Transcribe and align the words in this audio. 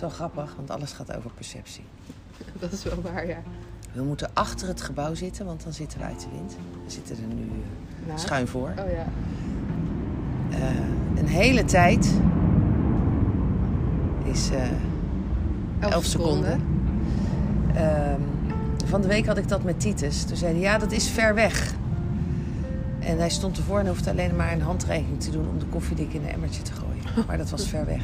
is 0.00 0.16
wel 0.16 0.28
grappig, 0.28 0.54
want 0.56 0.70
alles 0.70 0.92
gaat 0.92 1.16
over 1.16 1.30
perceptie. 1.30 1.84
Dat 2.60 2.72
is 2.72 2.82
wel 2.82 3.00
waar, 3.02 3.26
ja. 3.26 3.42
We 3.92 4.02
moeten 4.02 4.30
achter 4.32 4.68
het 4.68 4.80
gebouw 4.80 5.14
zitten, 5.14 5.46
want 5.46 5.62
dan 5.62 5.72
zitten 5.72 5.98
we 5.98 6.04
uit 6.04 6.20
de 6.20 6.26
wind. 6.32 6.56
We 6.84 6.90
zitten 6.90 7.16
er 7.16 7.34
nu 7.34 7.42
eh, 7.42 8.06
Nou. 8.06 8.18
schuin 8.18 8.48
voor. 8.48 8.68
Oh 8.68 8.90
ja. 8.90 9.06
Eh, 10.50 11.18
een 11.20 11.26
hele 11.26 11.64
tijd 11.64 12.10
is 14.24 14.50
eh 14.50 15.90
11 15.90 16.04
seconden. 16.04 16.60
Ehm, 17.74 18.20
van 18.86 19.00
de 19.00 19.08
week 19.08 19.26
had 19.26 19.38
ik 19.38 19.48
dat 19.48 19.62
met 19.62 19.80
Titus. 19.80 20.24
Toen 20.24 20.36
zei 20.36 20.52
hij, 20.52 20.60
ja, 20.60 20.78
dat 20.78 20.92
is 20.92 21.08
ver 21.08 21.34
weg. 21.34 21.74
En 22.98 23.18
hij 23.18 23.30
stond 23.30 23.56
ervoor 23.56 23.78
en 23.78 23.86
hoefde 23.86 24.10
alleen 24.10 24.36
maar 24.36 24.52
een 24.52 24.62
handreiking 24.62 25.20
te 25.20 25.30
doen... 25.30 25.48
om 25.48 25.58
de 25.58 25.66
koffiedik 25.66 26.12
in 26.12 26.22
een 26.22 26.32
emmertje 26.32 26.62
te 26.62 26.72
gooien. 26.72 26.88
Maar 27.26 27.38
dat 27.38 27.50
was 27.50 27.68
ver 27.68 27.86
weg. 27.86 28.02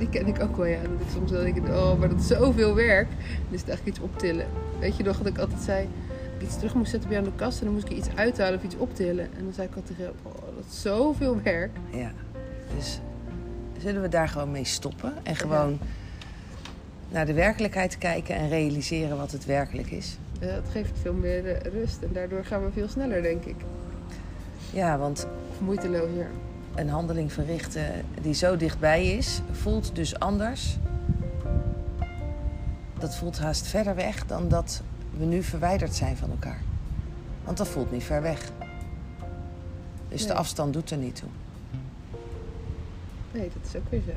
Die 0.00 0.08
ken 0.08 0.26
ik 0.26 0.42
ook 0.42 0.56
wel, 0.56 0.66
ja. 0.66 0.82
Dat 0.82 0.90
ik 0.90 1.12
soms 1.12 1.30
wel 1.30 1.42
denk, 1.42 1.68
oh, 1.68 1.98
maar 1.98 2.08
dat 2.08 2.20
is 2.20 2.26
zoveel 2.26 2.74
werk. 2.74 3.08
Is 3.50 3.60
het 3.60 3.68
eigenlijk 3.68 3.86
iets 3.86 4.00
optillen. 4.00 4.46
Weet 4.78 4.96
je 4.96 5.02
nog 5.02 5.18
dat 5.18 5.26
ik 5.26 5.38
altijd 5.38 5.60
zei, 5.60 5.88
dat 6.08 6.42
ik 6.42 6.42
iets 6.42 6.56
terug 6.56 6.74
moest 6.74 6.90
zetten 6.90 7.08
bij 7.08 7.18
aan 7.18 7.24
de 7.24 7.32
kast... 7.36 7.58
en 7.58 7.64
dan 7.64 7.74
moest 7.74 7.86
ik 7.86 7.96
iets 7.96 8.08
uithalen 8.14 8.58
of 8.58 8.64
iets 8.64 8.76
optillen. 8.76 9.24
En 9.24 9.44
dan 9.44 9.52
zei 9.52 9.68
ik 9.68 9.74
altijd 9.74 9.96
tegen 9.96 10.12
oh, 10.22 10.32
dat 10.32 10.64
is 10.70 10.80
zoveel 10.80 11.40
werk. 11.42 11.70
Ja, 11.90 12.12
dus 12.76 13.00
zullen 13.78 14.02
we 14.02 14.08
daar 14.08 14.28
gewoon 14.28 14.50
mee 14.50 14.64
stoppen? 14.64 15.12
En 15.22 15.36
gewoon 15.36 15.78
naar 17.08 17.26
de 17.26 17.34
werkelijkheid 17.34 17.98
kijken 17.98 18.34
en 18.34 18.48
realiseren 18.48 19.16
wat 19.16 19.32
het 19.32 19.44
werkelijk 19.44 19.90
is? 19.90 20.18
Eh, 20.40 20.52
het 20.52 20.68
geeft 20.72 20.98
veel 21.02 21.12
meer 21.12 21.46
eh, 21.46 21.72
rust 21.72 22.02
en 22.02 22.10
daardoor 22.12 22.44
gaan 22.44 22.64
we 22.64 22.72
veel 22.72 22.88
sneller, 22.88 23.22
denk 23.22 23.44
ik. 23.44 23.56
Ja, 24.72 24.98
want 24.98 25.26
Of 25.50 25.60
moeitelozer. 25.60 26.26
Een 26.74 26.88
handeling 26.88 27.32
verrichten 27.32 28.04
die 28.20 28.34
zo 28.34 28.56
dichtbij 28.56 29.06
is, 29.06 29.40
voelt 29.50 29.94
dus 29.94 30.18
anders. 30.18 30.76
Dat 32.98 33.16
voelt 33.16 33.38
haast 33.38 33.66
verder 33.66 33.94
weg 33.94 34.26
dan 34.26 34.48
dat 34.48 34.82
we 35.18 35.24
nu 35.24 35.42
verwijderd 35.42 35.94
zijn 35.94 36.16
van 36.16 36.30
elkaar. 36.30 36.60
Want 37.44 37.56
dat 37.56 37.68
voelt 37.68 37.92
niet 37.92 38.04
ver 38.04 38.22
weg. 38.22 38.50
Dus 40.08 40.26
de 40.26 40.34
afstand 40.34 40.72
doet 40.72 40.90
er 40.90 40.96
niet 40.96 41.16
toe. 41.16 41.28
Nee, 43.32 43.50
dat 43.54 43.62
is 43.66 43.76
ook 43.76 43.90
weer 43.90 44.02
zo. 44.06 44.12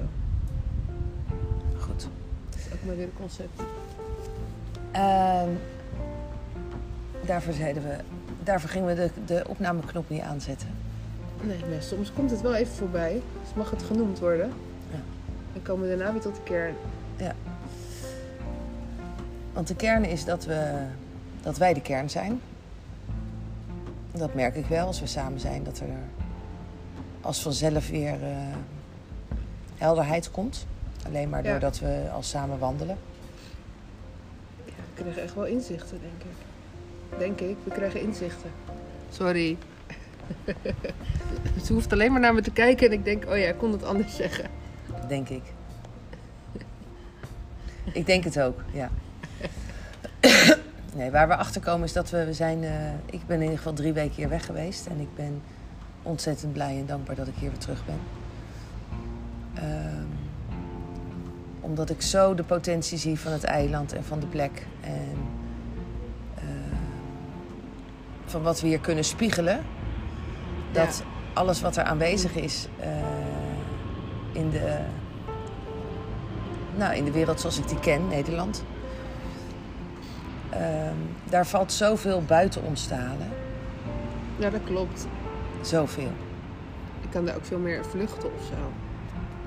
Goed. 1.79 2.07
Dat 2.49 2.59
is 2.59 2.73
ook 2.73 2.85
maar 2.85 2.95
weer 2.95 3.05
een 3.05 3.13
concept. 3.19 3.61
Ehm, 4.91 5.49
daarvoor, 7.25 7.53
zeiden 7.53 7.83
we, 7.83 7.97
daarvoor 8.43 8.69
gingen 8.69 8.88
we 8.88 8.95
de, 8.95 9.09
de 9.25 9.43
opnameknop 9.47 10.09
niet 10.09 10.21
aanzetten. 10.21 10.82
Nee, 11.47 11.81
soms 11.81 12.13
komt 12.13 12.31
het 12.31 12.41
wel 12.41 12.55
even 12.55 12.73
voorbij. 12.73 13.22
Dus 13.44 13.53
mag 13.55 13.69
het 13.69 13.83
genoemd 13.83 14.19
worden. 14.19 14.52
Ja. 14.91 14.99
En 15.53 15.61
komen 15.61 15.89
we 15.89 15.95
daarna 15.97 16.11
weer 16.13 16.22
tot 16.22 16.35
de 16.35 16.41
kern. 16.44 16.75
Want 19.53 19.67
de 19.67 19.75
kern 19.75 20.03
is 20.05 20.25
dat, 20.25 20.45
we, 20.45 20.85
dat 21.41 21.58
wij 21.58 21.73
de 21.73 21.81
kern 21.81 22.09
zijn. 22.09 22.41
Dat 24.11 24.33
merk 24.33 24.55
ik 24.55 24.66
wel 24.66 24.88
als 24.88 25.00
we 25.00 25.08
samen 25.08 25.39
zijn, 25.39 25.63
dat 25.63 25.80
er 25.80 25.88
als 27.22 27.41
vanzelf 27.41 27.89
weer 27.89 28.13
eh, 28.23 28.30
helderheid 29.78 30.31
komt. 30.31 30.66
Alleen 31.05 31.30
maar 31.30 31.44
Ja. 31.44 31.52
doordat 31.52 31.80
we 31.80 32.09
al 32.13 32.23
samen 32.23 32.59
wandelen. 32.59 32.97
Ja, 34.66 34.72
we 34.95 35.02
krijgen 35.02 35.22
echt 35.23 35.35
wel 35.35 35.45
inzichten, 35.45 36.00
denk 36.02 36.22
ik. 36.31 37.17
Denk 37.19 37.39
ik, 37.39 37.57
we 37.63 37.72
krijgen 37.72 38.02
inzichten. 38.02 38.50
Sorry. 39.11 39.57
Ze 41.66 41.73
hoeft 41.73 41.91
alleen 41.91 42.11
maar 42.11 42.21
naar 42.21 42.33
me 42.33 42.41
te 42.41 42.52
kijken 42.52 42.88
en 42.88 42.93
ik 42.93 43.05
denk, 43.05 43.25
oh 43.25 43.38
ja, 43.38 43.47
ik 43.47 43.57
kon 43.57 43.71
het 43.71 43.83
anders 43.83 44.16
zeggen. 44.16 44.49
Denk 45.07 45.29
ik. 45.29 45.43
ik 47.93 48.05
denk 48.05 48.23
het 48.23 48.39
ook, 48.39 48.61
ja. 48.72 48.89
nee, 50.95 51.11
waar 51.11 51.28
we 51.28 51.35
achter 51.35 51.61
komen 51.61 51.84
is 51.84 51.94
dat 51.94 52.09
we, 52.09 52.25
we 52.25 52.34
zijn... 52.34 52.63
eh, 52.63 52.91
ik 53.06 53.28
ben 53.28 53.35
in 53.35 53.41
ieder 53.41 53.57
geval 53.57 53.73
drie 53.73 53.94
weken 53.94 54.16
hier 54.16 54.29
weg 54.29 54.45
geweest. 54.45 54.85
En 54.85 55.00
ik 55.00 55.16
ben 55.16 55.41
ontzettend 56.01 56.53
blij 56.53 56.78
en 56.78 56.85
dankbaar 56.85 57.16
dat 57.16 57.28
ik 57.28 57.35
hier 57.35 57.50
weer 57.50 57.59
terug 57.59 57.85
ben. 57.85 58.00
Ehm, 59.53 60.05
omdat 61.61 61.90
ik 61.90 62.01
zo 62.01 62.35
de 62.35 62.44
potentie 62.44 62.97
zie 62.97 63.19
van 63.19 63.31
het 63.31 63.44
eiland 63.44 63.94
en 63.94 64.03
van 64.03 64.19
de 64.19 64.25
plek. 64.25 64.66
En 64.81 65.17
ehm, 66.35 66.75
van 68.25 68.41
wat 68.41 68.61
we 68.61 68.67
hier 68.67 68.79
kunnen 68.79 69.03
spiegelen. 69.03 69.59
Dat 70.73 71.03
alles 71.34 71.61
wat 71.61 71.78
er 71.78 71.84
aanwezig 71.84 72.35
is 72.35 72.67
eh, 72.79 72.89
in, 74.31 74.50
de, 74.50 74.78
nou, 76.75 76.95
in 76.95 77.06
de 77.06 77.11
wereld 77.11 77.39
zoals 77.39 77.57
ik 77.59 77.67
die 77.67 77.79
ken, 77.79 78.07
Nederland. 78.07 78.63
ehm, 80.50 80.95
daar 81.29 81.47
valt 81.47 81.72
zoveel 81.72 82.22
buiten 82.28 82.63
ons 82.63 82.88
te 82.88 82.94
halen. 82.94 83.29
Ja, 84.38 84.50
dat 84.50 84.63
klopt. 84.66 85.07
Zoveel. 85.61 86.11
Ik 87.01 87.09
kan 87.09 87.25
daar 87.25 87.35
ook 87.35 87.45
veel 87.45 87.59
meer 87.59 87.85
vluchten 87.85 88.34
of 88.35 88.41
zo. 88.41 88.55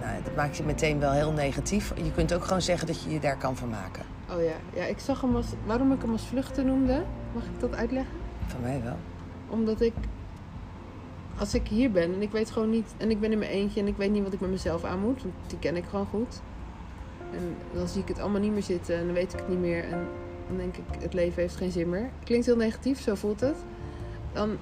Nou, 0.00 0.22
dat 0.24 0.34
maakt 0.36 0.56
je 0.56 0.62
meteen 0.62 0.98
wel 0.98 1.12
heel 1.12 1.32
negatief. 1.32 1.92
Je 1.96 2.12
kunt 2.12 2.34
ook 2.34 2.44
gewoon 2.44 2.62
zeggen 2.62 2.86
dat 2.86 3.02
je 3.02 3.10
je 3.10 3.20
daar 3.20 3.36
kan 3.36 3.56
vermaken. 3.56 4.02
Oh 4.30 4.42
ja, 4.42 4.80
ja 4.80 4.84
ik 4.84 4.98
zag 4.98 5.20
hem 5.20 5.36
als... 5.36 5.46
Waarom 5.64 5.92
ik 5.92 6.02
hem 6.02 6.12
als 6.12 6.26
vluchten 6.26 6.66
noemde, 6.66 7.02
mag 7.34 7.42
ik 7.42 7.60
dat 7.60 7.74
uitleggen? 7.74 8.14
Van 8.46 8.60
mij 8.60 8.80
wel. 8.84 8.96
Omdat 9.48 9.80
ik... 9.80 9.92
Als 11.38 11.54
ik 11.54 11.68
hier 11.68 11.90
ben 11.90 12.14
en 12.14 12.22
ik 12.22 12.30
weet 12.30 12.50
gewoon 12.50 12.70
niet... 12.70 12.94
En 12.96 13.10
ik 13.10 13.20
ben 13.20 13.32
in 13.32 13.38
mijn 13.38 13.50
eentje 13.50 13.80
en 13.80 13.86
ik 13.86 13.96
weet 13.96 14.10
niet 14.10 14.22
wat 14.22 14.32
ik 14.32 14.40
met 14.40 14.50
mezelf 14.50 14.84
aan 14.84 15.00
moet. 15.00 15.22
Want 15.22 15.34
die 15.46 15.58
ken 15.58 15.76
ik 15.76 15.84
gewoon 15.84 16.06
goed. 16.06 16.40
En 17.32 17.56
dan 17.72 17.88
zie 17.88 18.02
ik 18.02 18.08
het 18.08 18.18
allemaal 18.18 18.40
niet 18.40 18.52
meer 18.52 18.62
zitten 18.62 18.96
en 18.96 19.04
dan 19.04 19.14
weet 19.14 19.32
ik 19.32 19.38
het 19.38 19.48
niet 19.48 19.58
meer. 19.58 19.84
En 19.84 20.06
dan 20.48 20.56
denk 20.56 20.76
ik, 20.76 21.02
het 21.02 21.14
leven 21.14 21.42
heeft 21.42 21.56
geen 21.56 21.70
zin 21.70 21.88
meer. 21.88 22.10
Klinkt 22.24 22.46
heel 22.46 22.56
negatief, 22.56 23.00
zo 23.00 23.14
voelt 23.14 23.40
het. 23.40 23.56
Dan 24.32 24.56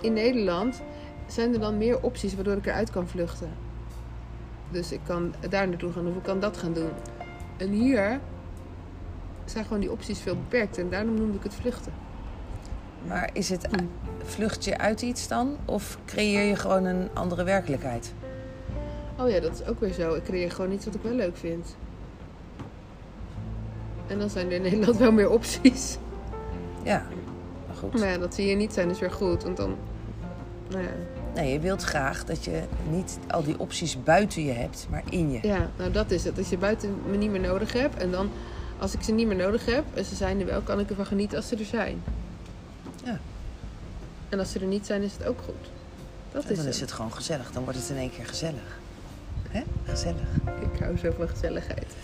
in 0.00 0.12
Nederland 0.12 0.82
zijn 1.26 1.52
er 1.52 1.60
dan 1.60 1.78
meer 1.78 2.02
opties 2.02 2.34
waardoor 2.34 2.56
ik 2.56 2.66
eruit 2.66 2.90
kan 2.90 3.08
vluchten. 3.08 3.50
Dus 4.70 4.92
ik 4.92 5.00
kan 5.06 5.34
daar 5.48 5.68
naartoe 5.68 5.92
gaan 5.92 6.06
of 6.06 6.16
ik 6.16 6.22
kan 6.22 6.40
dat 6.40 6.56
gaan 6.56 6.72
doen. 6.72 6.90
En 7.56 7.70
hier 7.70 8.20
zijn 9.44 9.64
gewoon 9.64 9.80
die 9.80 9.92
opties 9.92 10.20
veel 10.20 10.36
beperkt. 10.36 10.78
En 10.78 10.90
daarom 10.90 11.14
noemde 11.14 11.36
ik 11.36 11.42
het 11.42 11.54
vluchten. 11.54 11.92
Maar 13.06 13.30
is 13.32 13.48
het, 13.48 13.68
vlucht 14.24 14.64
je 14.64 14.78
uit 14.78 15.02
iets 15.02 15.28
dan? 15.28 15.56
Of 15.64 15.98
creëer 16.04 16.42
je 16.42 16.56
gewoon 16.56 16.84
een 16.84 17.08
andere 17.14 17.44
werkelijkheid? 17.44 18.12
Oh 19.18 19.30
ja, 19.30 19.40
dat 19.40 19.60
is 19.60 19.66
ook 19.66 19.80
weer 19.80 19.92
zo. 19.92 20.14
Ik 20.14 20.22
creëer 20.22 20.50
gewoon 20.50 20.72
iets 20.72 20.84
wat 20.84 20.94
ik 20.94 21.02
wel 21.02 21.14
leuk 21.14 21.36
vind. 21.36 21.76
En 24.06 24.18
dan 24.18 24.30
zijn 24.30 24.46
er 24.46 24.52
in 24.52 24.62
Nederland 24.62 24.96
wel 24.96 25.12
meer 25.12 25.30
opties. 25.30 25.98
Ja, 26.82 27.06
maar 27.66 27.76
goed. 27.76 27.98
Maar 27.98 28.08
ja, 28.08 28.18
dat 28.18 28.34
zie 28.34 28.46
je 28.46 28.56
niet 28.56 28.72
zijn 28.72 28.90
is 28.90 28.98
weer 28.98 29.10
goed. 29.10 29.42
Want 29.42 29.56
dan... 29.56 29.76
Nou 30.70 30.82
ja. 30.82 30.90
Nee, 31.34 31.52
je 31.52 31.60
wilt 31.60 31.82
graag 31.82 32.24
dat 32.24 32.44
je 32.44 32.62
niet 32.90 33.18
al 33.28 33.42
die 33.42 33.58
opties 33.58 34.02
buiten 34.02 34.44
je 34.44 34.52
hebt, 34.52 34.86
maar 34.90 35.02
in 35.10 35.30
je. 35.30 35.38
ja, 35.42 35.70
nou 35.76 35.90
dat 35.90 36.10
is 36.10 36.24
het. 36.24 36.38
Als 36.38 36.48
je 36.48 36.58
buiten 36.58 36.94
me 37.10 37.16
niet 37.16 37.30
meer 37.30 37.40
nodig 37.40 37.72
hebt. 37.72 37.96
En 37.96 38.10
dan, 38.10 38.30
als 38.78 38.94
ik 38.94 39.02
ze 39.02 39.12
niet 39.12 39.26
meer 39.26 39.36
nodig 39.36 39.66
heb 39.66 39.84
en 39.94 40.04
ze 40.04 40.14
zijn 40.14 40.40
er 40.40 40.46
wel, 40.46 40.60
kan 40.60 40.80
ik 40.80 40.88
ervan 40.88 41.06
genieten 41.06 41.36
als 41.36 41.48
ze 41.48 41.56
er 41.56 41.64
zijn. 41.64 42.02
Ja. 43.04 43.18
En 44.28 44.38
als 44.38 44.52
ze 44.52 44.58
er 44.58 44.66
niet 44.66 44.86
zijn, 44.86 45.02
is 45.02 45.12
het 45.12 45.26
ook 45.26 45.40
goed. 45.44 45.70
Dat 46.32 46.44
En 46.44 46.50
is 46.50 46.56
dan 46.56 46.64
het. 46.66 46.74
is 46.74 46.80
het 46.80 46.92
gewoon 46.92 47.12
gezellig. 47.12 47.52
Dan 47.52 47.62
wordt 47.64 47.78
het 47.78 47.88
in 47.88 47.96
één 47.96 48.10
keer 48.10 48.26
gezellig. 48.26 48.78
Hè? 49.48 49.62
Gezellig. 49.84 50.28
Ik 50.72 50.80
hou 50.80 50.98
zo 50.98 51.10
van 51.16 51.28
gezelligheid. 51.28 51.94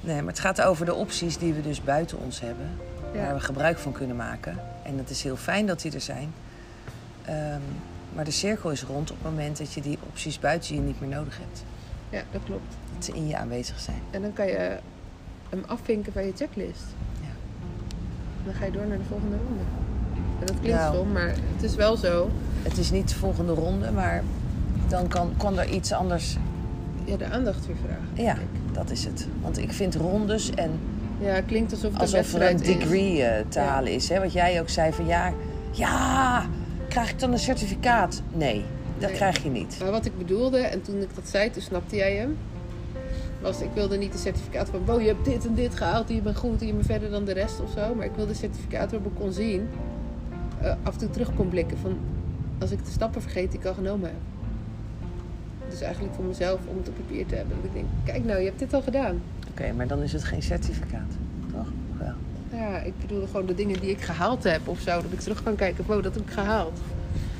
Nee, 0.00 0.16
maar 0.22 0.32
het 0.32 0.38
gaat 0.40 0.60
over 0.60 0.86
de 0.86 0.94
opties 0.94 1.38
die 1.38 1.52
we 1.52 1.62
dus 1.62 1.82
buiten 1.82 2.18
ons 2.18 2.40
hebben. 2.40 2.70
Waar 3.14 3.34
we 3.34 3.40
gebruik 3.40 3.78
van 3.78 3.92
kunnen 3.92 4.16
maken. 4.16 4.58
En 4.82 4.98
het 4.98 5.10
is 5.10 5.22
heel 5.22 5.36
fijn 5.36 5.66
dat 5.66 5.80
die 5.80 5.92
er 5.92 6.00
zijn. 6.00 6.32
Ehm, 7.24 7.60
maar 8.14 8.24
de 8.24 8.30
cirkel 8.30 8.70
is 8.70 8.82
rond 8.82 9.10
op 9.10 9.16
het 9.22 9.30
moment 9.30 9.58
dat 9.58 9.72
je 9.72 9.80
die 9.80 9.98
opties 10.06 10.38
buiten 10.38 10.74
je 10.74 10.80
niet 10.80 11.00
meer 11.00 11.08
nodig 11.08 11.38
hebt. 11.38 11.62
ja, 12.10 12.22
dat 12.32 12.40
klopt. 12.44 12.74
Dat 12.94 13.04
ze 13.04 13.12
in 13.12 13.26
je 13.28 13.36
aanwezig 13.36 13.80
zijn. 13.80 14.02
En 14.10 14.22
dan 14.22 14.32
kan 14.32 14.46
je 14.46 14.78
hem 15.48 15.64
afvinken 15.66 16.12
van 16.12 16.24
je 16.26 16.32
checklist. 16.36 16.82
Ja. 18.48 18.52
Dan 18.52 18.60
ga 18.60 18.64
je 18.64 18.70
door 18.72 18.86
naar 18.86 18.98
de 18.98 19.04
volgende 19.08 19.36
ronde. 19.46 19.62
En 20.40 20.46
dat 20.46 20.56
klinkt 20.60 20.78
Nou. 20.78 20.94
stom, 20.94 21.12
maar 21.12 21.28
het 21.54 21.62
is 21.62 21.74
wel 21.74 21.96
zo. 21.96 22.30
Het 22.62 22.78
is 22.78 22.90
niet 22.90 23.08
de 23.08 23.14
volgende 23.14 23.52
ronde, 23.54 23.90
maar 23.90 24.22
dan 24.88 25.08
kan, 25.08 25.30
kan 25.36 25.58
er 25.58 25.68
iets 25.68 25.92
anders. 25.92 26.36
Ja, 27.04 27.16
de 27.16 27.24
aandacht 27.24 27.66
weer 27.66 27.76
vragen. 27.84 28.24
Ja, 28.24 28.36
dat 28.72 28.90
is 28.90 29.04
het. 29.04 29.26
Want 29.42 29.58
ik 29.58 29.72
vind 29.72 29.94
rondes 29.94 30.50
en 30.54 30.70
Ja, 31.20 31.26
het 31.28 31.44
klinkt 31.46 31.72
alsof 31.72 31.92
het 31.92 32.00
alsof 32.00 32.32
een 32.32 32.40
er 32.40 32.46
een 32.46 32.52
wedstrijd 32.52 32.78
is. 32.78 32.84
degree 32.88 33.22
eh, 33.22 33.44
te 33.48 33.58
Ja. 33.58 33.64
halen 33.66 33.92
is. 33.92 34.08
Hè? 34.08 34.18
Wat 34.20 34.32
jij 34.32 34.60
ook 34.60 34.68
zei 34.68 34.92
van 34.92 35.06
ja, 35.06 35.32
ja, 35.70 36.44
krijg 36.88 37.10
ik 37.10 37.18
dan 37.18 37.32
een 37.32 37.38
certificaat? 37.38 38.22
Nee, 38.32 38.64
dat 38.98 39.08
Nee. 39.08 39.18
krijg 39.18 39.42
je 39.42 39.50
niet. 39.50 39.76
Maar 39.82 39.90
wat 39.90 40.04
ik 40.04 40.18
bedoelde, 40.18 40.58
en 40.58 40.82
toen 40.82 41.00
ik 41.00 41.14
dat 41.14 41.28
zei, 41.28 41.50
toen 41.50 41.62
snapte 41.62 41.96
jij 41.96 42.16
hem. 42.16 42.36
Was, 43.40 43.60
ik 43.60 43.70
wilde 43.74 43.96
niet 43.96 44.12
een 44.12 44.18
certificaat 44.18 44.68
van, 44.68 44.84
wow, 44.84 45.00
je 45.00 45.06
hebt 45.06 45.24
dit 45.24 45.46
en 45.46 45.54
dit 45.54 45.74
gehaald, 45.74 46.08
je 46.08 46.20
bent 46.20 46.36
goed, 46.36 46.60
je 46.60 46.72
bent 46.72 46.86
verder 46.86 47.10
dan 47.10 47.24
de 47.24 47.32
rest 47.32 47.60
of 47.60 47.70
zo. 47.70 47.94
Maar 47.94 48.06
ik 48.06 48.14
wilde 48.14 48.30
een 48.30 48.36
certificaat 48.36 48.90
waarop 48.90 49.12
ik 49.12 49.18
kon 49.18 49.32
zien, 49.32 49.68
eh, 50.60 50.74
af 50.82 50.92
en 50.92 50.98
toe 50.98 51.10
terug 51.10 51.34
kon 51.34 51.48
blikken 51.48 51.78
van, 51.78 51.98
als 52.60 52.70
ik 52.70 52.84
de 52.84 52.90
stappen 52.90 53.22
vergeet 53.22 53.50
die 53.50 53.60
ik 53.60 53.66
al 53.66 53.74
genomen 53.74 54.08
heb. 54.08 54.18
Dus 55.70 55.80
eigenlijk 55.80 56.14
voor 56.14 56.24
mezelf 56.24 56.60
om 56.66 56.76
het 56.76 56.88
op 56.88 56.94
papier 56.94 57.26
te 57.26 57.34
hebben. 57.34 57.56
Dat 57.56 57.64
ik 57.64 57.72
denk, 57.72 57.86
kijk 58.04 58.24
nou, 58.24 58.38
je 58.38 58.44
hebt 58.44 58.58
dit 58.58 58.74
al 58.74 58.82
gedaan. 58.82 59.22
Oké, 59.50 59.72
maar 59.72 59.86
dan 59.86 60.02
is 60.02 60.12
het 60.12 60.24
geen 60.24 60.42
certificaat, 60.42 61.12
toch? 61.52 61.60
Of 61.60 61.98
Wel. 61.98 62.14
Ja, 62.60 62.78
ik 62.78 62.92
bedoel 63.00 63.26
gewoon 63.26 63.46
de 63.46 63.54
dingen 63.54 63.80
die 63.80 63.90
ik 63.90 64.00
gehaald 64.00 64.44
heb 64.44 64.68
of 64.68 64.80
zo. 64.80 65.02
Dat 65.02 65.12
ik 65.12 65.20
terug 65.20 65.42
kan 65.42 65.54
kijken, 65.54 65.84
wow, 65.86 66.02
dat 66.02 66.14
heb 66.14 66.22
ik 66.22 66.32
gehaald. 66.32 66.78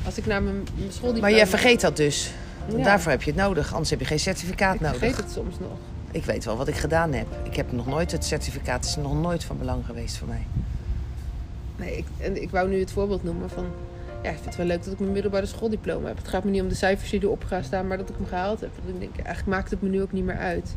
Als 0.05 0.19
ik 0.19 0.27
naar 0.27 0.43
mijn, 0.43 0.57
mijn 0.57 0.93
schooldiploma... 0.93 1.21
Maar 1.21 1.37
jij 1.37 1.47
vergeet 1.47 1.81
dat 1.81 1.97
dus. 1.97 2.33
Ja. 2.77 2.85
Daarvoor 2.85 3.11
heb 3.11 3.23
je 3.23 3.31
het 3.31 3.41
nodig, 3.41 3.71
anders 3.73 3.91
heb 3.91 3.99
je 4.01 4.05
geen 4.05 4.19
certificaat 4.19 4.75
Ik 4.75 4.81
nodig. 4.81 4.99
vergeet 4.99 5.17
het 5.17 5.31
soms 5.31 5.59
nog. 5.59 5.79
Ik 6.11 6.25
weet 6.25 6.45
wel 6.45 6.57
wat 6.57 6.69
ik 6.69 6.75
gedaan 6.77 7.13
heb. 7.13 7.27
Ik 7.43 7.57
heb 7.57 7.73
nog 7.73 7.87
nooit, 7.87 8.13
het 8.13 8.25
certificaat 8.25 8.85
is 8.85 8.97
nog 8.97 9.15
nooit 9.21 9.45
van 9.45 9.59
belang 9.59 9.85
geweest 9.87 10.17
voor 10.17 10.29
mij. 10.29 10.47
Nee, 11.77 11.97
ik, 11.97 12.05
en 12.19 12.43
ik 12.43 12.51
wou 12.51 12.69
nu 12.69 12.79
het 12.81 12.93
voorbeeld 12.93 13.25
noemen 13.25 13.51
van... 13.51 13.65
Ja, 14.23 14.29
ik 14.29 14.35
vind 14.35 14.45
het 14.47 14.57
wel 14.57 14.67
leuk 14.67 14.85
dat 14.85 14.93
ik 14.93 14.99
mijn 14.99 15.13
middelbare 15.13 15.47
schooldiploma 15.47 16.09
heb. 16.09 16.17
Het 16.17 16.29
gaat 16.29 16.45
me 16.45 16.51
niet 16.51 16.63
om 16.63 16.69
de 16.69 16.75
cijfers 16.75 17.11
die 17.11 17.23
erop 17.23 17.45
gaan 17.45 17.65
staan, 17.65 17.87
maar 17.87 17.97
dat 17.97 18.09
ik 18.09 18.15
hem 18.17 18.27
gehaald 18.27 18.61
heb. 18.61 18.71
Dat 18.85 18.95
ik 18.95 19.01
denk, 19.01 19.17
eigenlijk 19.17 19.47
maakt 19.57 19.71
het 19.71 19.83
me 19.83 19.89
nu 19.89 20.03
ook 20.03 20.13
niet 20.13 20.25
meer 20.25 20.37
uit. 20.39 20.77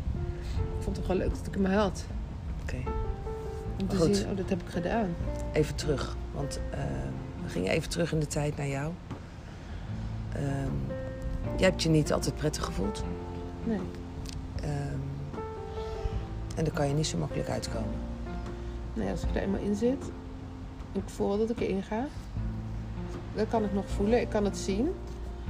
Ik 0.78 0.82
vond 0.84 0.96
het 0.96 1.06
wel 1.06 1.16
leuk 1.16 1.28
dat 1.30 1.46
ik 1.46 1.54
hem 1.54 1.64
had. 1.64 2.04
Oké, 2.62 2.76
Om 3.80 3.88
te 3.88 3.96
Goed. 3.96 4.16
zien, 4.16 4.30
oh, 4.30 4.36
dat 4.36 4.48
heb 4.48 4.60
ik 4.62 4.68
gedaan. 4.72 5.14
even 5.52 5.74
terug. 5.74 6.16
Want 6.34 6.60
eh, 6.70 6.78
we 7.44 7.48
gingen 7.50 7.70
even 7.72 7.88
terug 7.90 8.12
in 8.12 8.20
de 8.20 8.26
tijd 8.26 8.56
naar 8.56 8.68
jou. 8.68 8.92
Ehm, 10.32 10.91
jij 11.56 11.68
hebt 11.68 11.82
je 11.82 11.88
niet 11.88 12.12
altijd 12.12 12.34
prettig 12.34 12.64
gevoeld. 12.64 13.04
Nee. 13.64 13.80
Ehm, 14.62 14.98
en 16.56 16.64
daar 16.64 16.74
kan 16.74 16.88
je 16.88 16.94
niet 16.94 17.06
zo 17.06 17.18
makkelijk 17.18 17.48
uitkomen. 17.48 17.94
Nee, 18.94 19.10
als 19.10 19.22
ik 19.22 19.34
er 19.34 19.42
eenmaal 19.42 19.60
in 19.60 19.74
zit, 19.74 20.04
ik 20.92 21.02
voel 21.06 21.38
dat 21.38 21.50
ik 21.50 21.60
erin 21.60 21.82
ga, 21.82 22.06
dan 23.34 23.48
kan 23.48 23.64
ik 23.64 23.72
nog 23.72 23.88
voelen, 23.88 24.20
ik 24.20 24.28
kan 24.28 24.44
het 24.44 24.56
zien. 24.58 24.88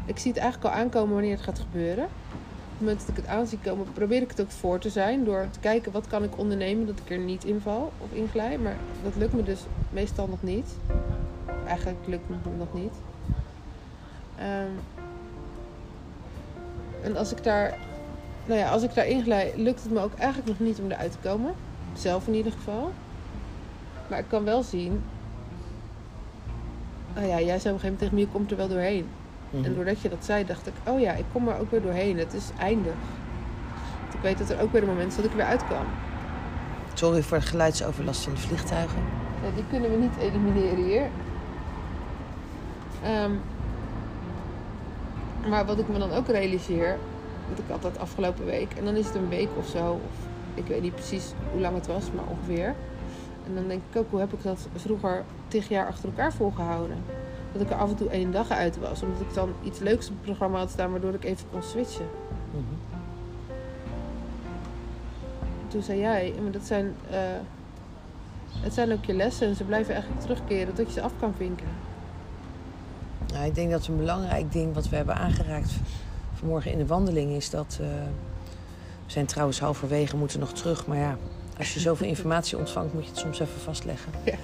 Ik 0.06 0.18
zie 0.18 0.32
het 0.32 0.40
eigenlijk 0.40 0.74
al 0.74 0.80
aankomen 0.80 1.12
wanneer 1.12 1.32
het 1.34 1.42
gaat 1.42 1.58
gebeuren. 1.58 2.04
Op 2.04 2.78
het 2.78 2.80
moment 2.80 3.00
dat 3.00 3.08
ik 3.08 3.16
het 3.16 3.26
aan 3.26 3.46
zie 3.46 3.58
komen, 3.58 3.92
probeer 3.92 4.22
ik 4.22 4.30
het 4.30 4.40
ook 4.40 4.50
voor 4.50 4.78
te 4.78 4.90
zijn 4.90 5.24
door 5.24 5.46
te 5.50 5.58
kijken 5.58 5.92
wat 5.92 6.06
kan 6.06 6.24
ik 6.24 6.38
ondernemen 6.38 6.86
dat 6.86 6.98
ik 7.04 7.10
er 7.10 7.18
niet 7.18 7.44
inval 7.44 7.92
of 7.98 8.12
inglij. 8.12 8.58
Maar 8.58 8.76
dat 9.02 9.16
lukt 9.16 9.32
me 9.32 9.42
dus 9.42 9.60
meestal 9.90 10.28
nog 10.28 10.42
niet. 10.42 10.76
Eigenlijk 11.66 12.06
lukt 12.06 12.28
me 12.28 12.36
nog 12.58 12.74
niet. 12.74 12.94
Ehm, 14.36 14.70
en 17.02 17.16
als 17.16 17.32
ik 17.32 17.44
daar, 17.44 17.74
nou 18.46 18.60
ja, 18.60 18.70
als 18.70 18.82
ik 18.82 18.94
daar 18.94 19.06
inglij, 19.06 19.52
lukt 19.56 19.82
het 19.82 19.92
me 19.92 20.00
ook 20.00 20.14
eigenlijk 20.14 20.48
nog 20.48 20.58
niet 20.68 20.78
om 20.78 20.90
eruit 20.90 21.12
te 21.12 21.28
komen. 21.28 21.54
Zelf 21.94 22.26
in 22.26 22.34
ieder 22.34 22.52
geval. 22.52 22.92
Maar 24.08 24.18
ik 24.18 24.28
kan 24.28 24.44
wel 24.44 24.62
zien. 24.62 25.02
Oh 27.16 27.26
ja, 27.26 27.40
jij 27.40 27.58
zei 27.58 27.58
op 27.58 27.64
een 27.64 27.64
gegeven 27.64 27.82
moment 27.82 27.98
tegen 27.98 28.14
me, 28.14 28.20
je 28.20 28.28
komt 28.28 28.50
er 28.50 28.56
wel 28.56 28.68
doorheen. 28.68 29.06
Mhm. 29.50 29.64
En 29.64 29.74
doordat 29.74 30.00
je 30.00 30.08
dat 30.08 30.24
zei, 30.24 30.46
dacht 30.46 30.66
ik, 30.66 30.72
oh 30.84 31.00
ja, 31.00 31.12
ik 31.12 31.24
kom 31.32 31.48
er 31.48 31.58
ook 31.58 31.70
weer 31.70 31.82
doorheen. 31.82 32.18
Het 32.18 32.34
is 32.34 32.50
eindig. 32.58 32.94
Want 34.00 34.14
Ik 34.14 34.20
weet 34.20 34.38
dat 34.38 34.50
er 34.50 34.60
ook 34.60 34.72
weer 34.72 34.82
een 34.82 34.88
moment 34.88 35.08
is 35.08 35.16
dat 35.16 35.24
ik 35.24 35.30
er 35.30 35.36
weer 35.36 35.46
uit 35.46 35.68
kan. 35.68 35.86
Sorry 36.94 37.22
voor 37.22 37.38
de 37.38 37.44
geluidsoverlast 37.46 38.22
van 38.22 38.32
de 38.32 38.38
vliegtuigen. 38.38 39.02
Ja, 39.42 39.54
die 39.54 39.64
kunnen 39.70 39.90
we 39.90 39.96
niet 39.96 40.16
elimineren 40.20 40.84
hier. 40.84 41.08
Ehm, 43.02 43.30
maar 45.48 45.66
wat 45.66 45.78
ik 45.78 45.88
me 45.88 45.98
dan 45.98 46.12
ook 46.12 46.26
realiseer, 46.26 46.98
want 47.46 47.58
ik 47.58 47.64
had 47.68 47.82
dat 47.82 47.98
afgelopen 47.98 48.44
week, 48.44 48.72
en 48.78 48.84
dan 48.84 48.96
is 48.96 49.06
het 49.06 49.14
een 49.14 49.28
week 49.28 49.48
of 49.58 49.66
zo, 49.66 49.90
of 49.92 50.26
ik 50.54 50.66
weet 50.66 50.82
niet 50.82 50.94
precies 50.94 51.32
hoe 51.52 51.60
lang 51.60 51.74
het 51.74 51.86
was, 51.86 52.10
maar 52.14 52.24
ongeveer. 52.28 52.74
En 53.46 53.54
dan 53.54 53.68
denk 53.68 53.82
ik 53.90 53.96
ook, 53.96 54.10
hoe 54.10 54.20
heb 54.20 54.32
ik 54.32 54.42
dat 54.42 54.68
vroeger 54.74 55.24
tig 55.48 55.68
jaar 55.68 55.86
achter 55.86 56.08
elkaar 56.08 56.32
volgehouden? 56.32 56.96
Dat 57.52 57.62
ik 57.62 57.70
er 57.70 57.76
af 57.76 57.90
en 57.90 57.96
toe 57.96 58.08
één 58.08 58.32
dag 58.32 58.50
uit 58.50 58.78
was, 58.78 59.02
omdat 59.02 59.20
ik 59.20 59.34
dan 59.34 59.52
iets 59.62 59.78
leuks 59.78 60.08
op 60.08 60.14
het 60.14 60.24
programma 60.24 60.58
had 60.58 60.70
staan, 60.70 60.90
waardoor 60.90 61.14
ik 61.14 61.24
even 61.24 61.46
kon 61.50 61.62
switchen. 61.62 62.06
Mhm. 62.50 62.62
Toen 65.68 65.82
zei 65.82 65.98
jij, 65.98 66.34
maar 66.42 66.52
dat 66.52 66.62
zijn, 66.62 66.94
eh, 67.10 67.18
het 68.60 68.74
zijn 68.74 68.92
ook 68.92 69.04
je 69.04 69.14
lessen 69.14 69.46
en 69.48 69.54
ze 69.54 69.64
blijven 69.64 69.92
eigenlijk 69.92 70.22
terugkeren 70.22 70.74
tot 70.74 70.86
je 70.86 70.92
ze 70.92 71.00
af 71.00 71.12
kan 71.20 71.34
vinken. 71.36 71.66
Nou, 73.32 73.44
ik 73.44 73.54
denk 73.54 73.70
dat 73.70 73.86
een 73.86 73.96
belangrijk 73.96 74.52
ding 74.52 74.74
wat 74.74 74.88
we 74.88 74.96
hebben 74.96 75.14
aangeraakt 75.16 75.70
vanmorgen 76.34 76.72
in 76.72 76.78
de 76.78 76.86
wandeling 76.86 77.30
is 77.32 77.50
dat. 77.50 77.78
eh, 77.80 77.86
we 79.06 79.12
zijn 79.18 79.26
trouwens 79.26 79.60
halverwege, 79.60 80.16
moeten 80.16 80.40
nog 80.40 80.52
terug. 80.52 80.86
Maar 80.86 80.98
ja, 80.98 81.16
als 81.58 81.74
je 81.74 81.80
zoveel 81.80 82.06
informatie 82.14 82.58
ontvangt, 82.58 82.92
moet 82.94 83.02
je 83.04 83.10
het 83.10 83.18
soms 83.18 83.40
even 83.40 83.60
vastleggen. 83.64 84.12
Ja. 84.24 84.34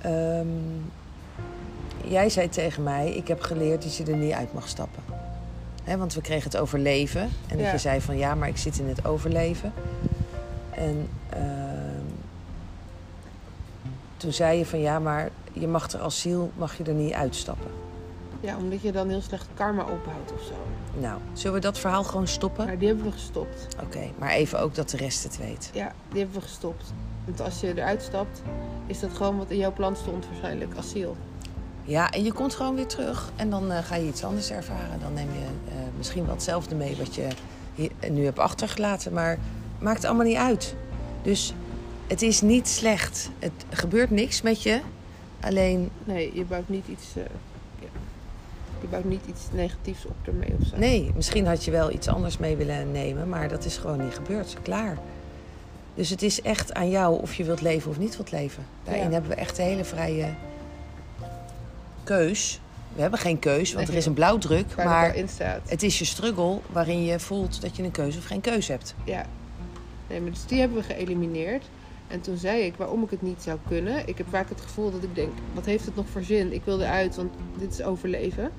Ehm, 0.00 0.46
jij 2.04 2.28
zei 2.28 2.48
tegen 2.48 2.82
mij: 2.82 3.10
Ik 3.14 3.28
heb 3.28 3.40
geleerd 3.40 3.82
dat 3.82 3.96
je 3.96 4.04
er 4.04 4.16
niet 4.16 4.32
uit 4.32 4.52
mag 4.52 4.68
stappen. 4.68 5.02
Want 5.98 6.14
we 6.14 6.20
kregen 6.20 6.44
het 6.50 6.56
overleven. 6.60 7.20
En 7.22 7.56
dat 7.56 7.58
Ja. 7.66 7.72
je 7.72 7.78
zei 7.78 8.00
van 8.00 8.16
ja, 8.16 8.34
maar 8.34 8.48
ik 8.48 8.56
zit 8.56 8.78
in 8.78 8.88
het 8.88 9.06
overleven. 9.06 9.72
En 10.70 11.08
ehm, 11.28 12.04
toen 14.16 14.32
zei 14.32 14.58
je 14.58 14.66
van 14.66 14.80
ja, 14.80 14.98
maar 14.98 15.30
je 15.52 15.66
mag 15.68 15.90
er 15.92 16.00
als 16.00 16.20
ziel 16.20 16.50
mag 16.56 16.76
je 16.78 16.84
er 16.84 16.94
niet 16.94 17.12
uitstappen. 17.12 17.70
Ja, 18.40 18.56
omdat 18.56 18.82
je 18.82 18.92
dan 18.92 19.08
heel 19.08 19.20
slecht 19.20 19.46
karma 19.54 19.82
ophoudt 19.82 20.32
of 20.32 20.42
zo. 20.42 20.54
Nou, 21.00 21.20
zullen 21.32 21.54
we 21.54 21.60
dat 21.60 21.78
verhaal 21.78 22.04
gewoon 22.04 22.26
stoppen? 22.28 22.66
Maar 22.66 22.78
die 22.78 22.88
hebben 22.88 23.04
we 23.04 23.12
gestopt. 23.12 23.66
Oké, 23.82 24.10
maar 24.18 24.30
even 24.30 24.60
ook 24.60 24.74
dat 24.74 24.90
de 24.90 24.96
rest 24.96 25.22
het 25.22 25.38
weet. 25.38 25.70
Ja, 25.72 25.92
die 26.08 26.18
hebben 26.18 26.36
we 26.36 26.42
gestopt. 26.42 26.92
Want 27.24 27.40
als 27.40 27.60
je 27.60 27.68
eruit 27.76 28.02
stapt, 28.02 28.42
is 28.86 29.00
dat 29.00 29.10
gewoon 29.12 29.38
wat 29.38 29.50
in 29.50 29.56
jouw 29.58 29.72
plan 29.72 29.96
stond 29.96 30.26
waarschijnlijk, 30.26 30.76
asiel. 30.76 31.16
Ja, 31.82 32.10
en 32.10 32.24
je 32.24 32.32
komt 32.32 32.54
gewoon 32.54 32.74
weer 32.74 32.86
terug 32.86 33.32
en 33.36 33.50
dan 33.50 33.72
eh, 33.72 33.84
ga 33.84 33.94
je 33.94 34.06
iets 34.06 34.24
anders 34.24 34.50
ervaren. 34.50 35.00
Dan 35.00 35.12
neem 35.12 35.28
je 35.32 35.70
eh, 35.70 35.74
misschien 35.96 36.24
wel 36.24 36.34
hetzelfde 36.34 36.74
mee 36.74 36.96
wat 36.96 37.14
je 37.14 37.28
hier, 37.74 37.90
nu 38.10 38.24
hebt 38.24 38.38
achtergelaten, 38.38 39.12
maar 39.12 39.38
maakt 39.78 40.04
allemaal 40.04 40.26
niet 40.26 40.36
uit. 40.36 40.74
Dus 41.22 41.54
het 42.06 42.22
is 42.22 42.40
niet 42.40 42.68
slecht. 42.68 43.30
Het 43.38 43.52
gebeurt 43.70 44.10
niks 44.10 44.42
met 44.42 44.62
je. 44.62 44.80
Alleen, 45.40 45.90
Nee, 46.04 46.30
je 46.34 46.44
bouwt 46.44 46.68
niet 46.68 46.88
iets, 46.88 47.16
eh, 47.16 47.22
je 48.84 48.90
bouwt 48.90 49.04
niet 49.04 49.26
iets 49.28 49.40
negatiefs 49.52 50.04
op 50.06 50.14
ermee 50.24 50.52
of 50.60 50.66
zo. 50.66 50.76
nee, 50.76 51.12
misschien 51.14 51.46
had 51.46 51.64
je 51.64 51.70
wel 51.70 51.90
iets 51.92 52.08
anders 52.08 52.38
mee 52.38 52.56
willen 52.56 52.92
nemen, 52.92 53.28
maar 53.28 53.48
dat 53.48 53.64
is 53.64 53.76
gewoon 53.76 54.04
niet 54.04 54.14
gebeurd. 54.14 54.56
Klaar. 54.62 54.98
Dus 55.94 56.10
het 56.10 56.22
is 56.22 56.42
echt 56.42 56.74
aan 56.74 56.90
jou 56.90 57.20
of 57.20 57.34
je 57.34 57.44
wilt 57.44 57.60
leven 57.60 57.90
of 57.90 57.98
niet 57.98 58.16
wilt 58.16 58.30
leven. 58.30 58.64
Daarin 58.84 59.04
Ja. 59.04 59.10
hebben 59.10 59.30
we 59.30 59.36
echt 59.36 59.58
een 59.58 59.64
hele 59.64 59.84
vrije 59.84 60.34
keus. 62.04 62.60
We 62.94 63.00
hebben 63.00 63.18
geen 63.18 63.38
keus, 63.38 63.72
want 63.72 63.86
Nee. 63.86 63.94
er 63.94 64.00
is 64.00 64.06
een 64.06 64.14
blauwdruk. 64.14 64.76
Maar. 64.76 65.14
Het 65.64 65.82
is 65.82 65.98
je 65.98 66.04
struggle 66.04 66.58
waarin 66.72 67.04
je 67.04 67.20
voelt 67.20 67.60
dat 67.60 67.76
je 67.76 67.82
een 67.82 67.90
keuze 67.90 68.18
of 68.18 68.24
geen 68.24 68.40
keuze 68.40 68.72
hebt. 68.72 68.94
Ja. 69.04 69.26
Nee, 70.08 70.20
maar 70.20 70.30
dus 70.30 70.46
die 70.46 70.60
hebben 70.60 70.76
we 70.78 70.82
geëlimineerd. 70.84 71.64
En 72.08 72.20
toen 72.20 72.36
zei 72.36 72.62
ik 72.62 72.74
waarom 72.76 73.02
ik 73.02 73.10
het 73.10 73.22
niet 73.22 73.42
zou 73.42 73.58
kunnen. 73.68 74.08
Ik 74.08 74.18
heb 74.18 74.26
vaak 74.30 74.48
het 74.48 74.60
gevoel 74.60 74.90
dat 74.90 75.02
ik 75.02 75.14
denk, 75.14 75.28
wat 75.54 75.64
heeft 75.64 75.84
het 75.84 75.96
nog 75.96 76.06
voor 76.12 76.22
zin? 76.22 76.52
Ik 76.52 76.62
wil 76.64 76.80
eruit, 76.80 77.16
want 77.16 77.32
dit 77.58 77.72
is 77.72 77.82
overleven. 77.82 78.50